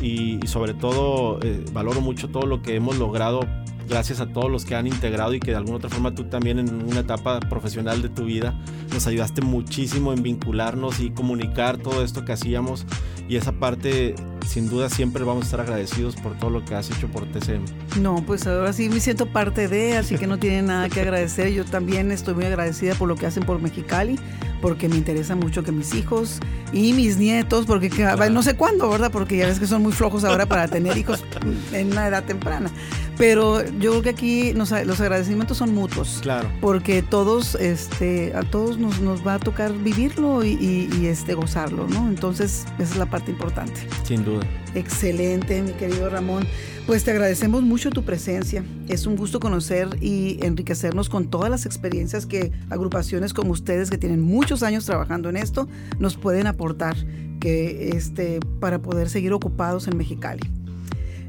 [0.00, 3.40] y, sobre todo eh, valoro mucho todo lo que hemos logrado
[3.88, 6.58] gracias a todos los que han integrado y que de alguna otra forma tú también
[6.58, 8.58] en una etapa profesional de tu vida
[8.92, 12.86] nos ayudaste muchísimo en vincularnos y comunicar todo esto que hacíamos
[13.28, 14.14] y esa parte
[14.46, 17.64] sin duda siempre vamos a estar agradecidos por todo lo que has hecho por TCM.
[18.00, 21.50] No, pues ahora sí me siento parte de, así que no tiene nada que agradecer.
[21.52, 24.18] Yo también estoy muy agradecida por lo que hacen por Mexicali,
[24.64, 26.38] porque me interesa mucho que mis hijos
[26.72, 27.90] y mis nietos, porque
[28.30, 29.12] no sé cuándo, ¿verdad?
[29.12, 31.22] Porque ya ves que son muy flojos ahora para tener hijos
[31.74, 32.70] en una edad temprana.
[33.16, 36.18] Pero yo creo que aquí los agradecimientos son mutuos.
[36.22, 36.50] Claro.
[36.60, 41.86] Porque todos, este, a todos nos, nos va a tocar vivirlo y, y, este, gozarlo,
[41.88, 42.08] ¿no?
[42.08, 43.86] Entonces, esa es la parte importante.
[44.02, 44.44] Sin duda.
[44.74, 46.44] Excelente, mi querido Ramón.
[46.86, 48.64] Pues te agradecemos mucho tu presencia.
[48.88, 53.98] Es un gusto conocer y enriquecernos con todas las experiencias que agrupaciones como ustedes, que
[53.98, 56.96] tienen muchos años trabajando en esto, nos pueden aportar
[57.40, 60.42] que, este, para poder seguir ocupados en Mexicali.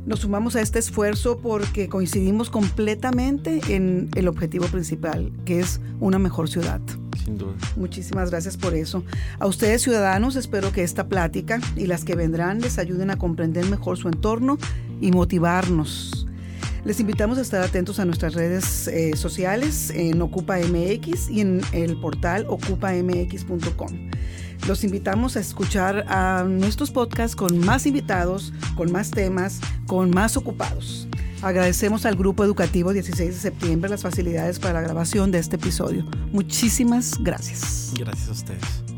[0.06, 6.20] Nos sumamos a este esfuerzo porque coincidimos completamente en el objetivo principal, que es una
[6.20, 6.80] mejor ciudad.
[7.24, 7.56] Sin duda.
[7.76, 9.03] Muchísimas gracias por eso.
[9.39, 13.66] A ustedes ciudadanos espero que esta plática y las que vendrán les ayuden a comprender
[13.66, 14.60] mejor su entorno
[15.01, 16.28] y motivarnos.
[16.84, 21.62] Les invitamos a estar atentos a nuestras redes eh, sociales en Ocupa MX y en
[21.72, 24.12] el portal ocupamx.com.
[24.68, 30.38] Los invitamos a escuchar a nuestros podcasts con más invitados, con más temas, con más
[30.38, 31.08] ocupados.
[31.41, 36.06] Agradecemos al Grupo Educativo 16 de septiembre las facilidades para la grabación de este episodio.
[36.32, 37.93] Muchísimas gracias.
[37.97, 38.95] Gracias a ustedes.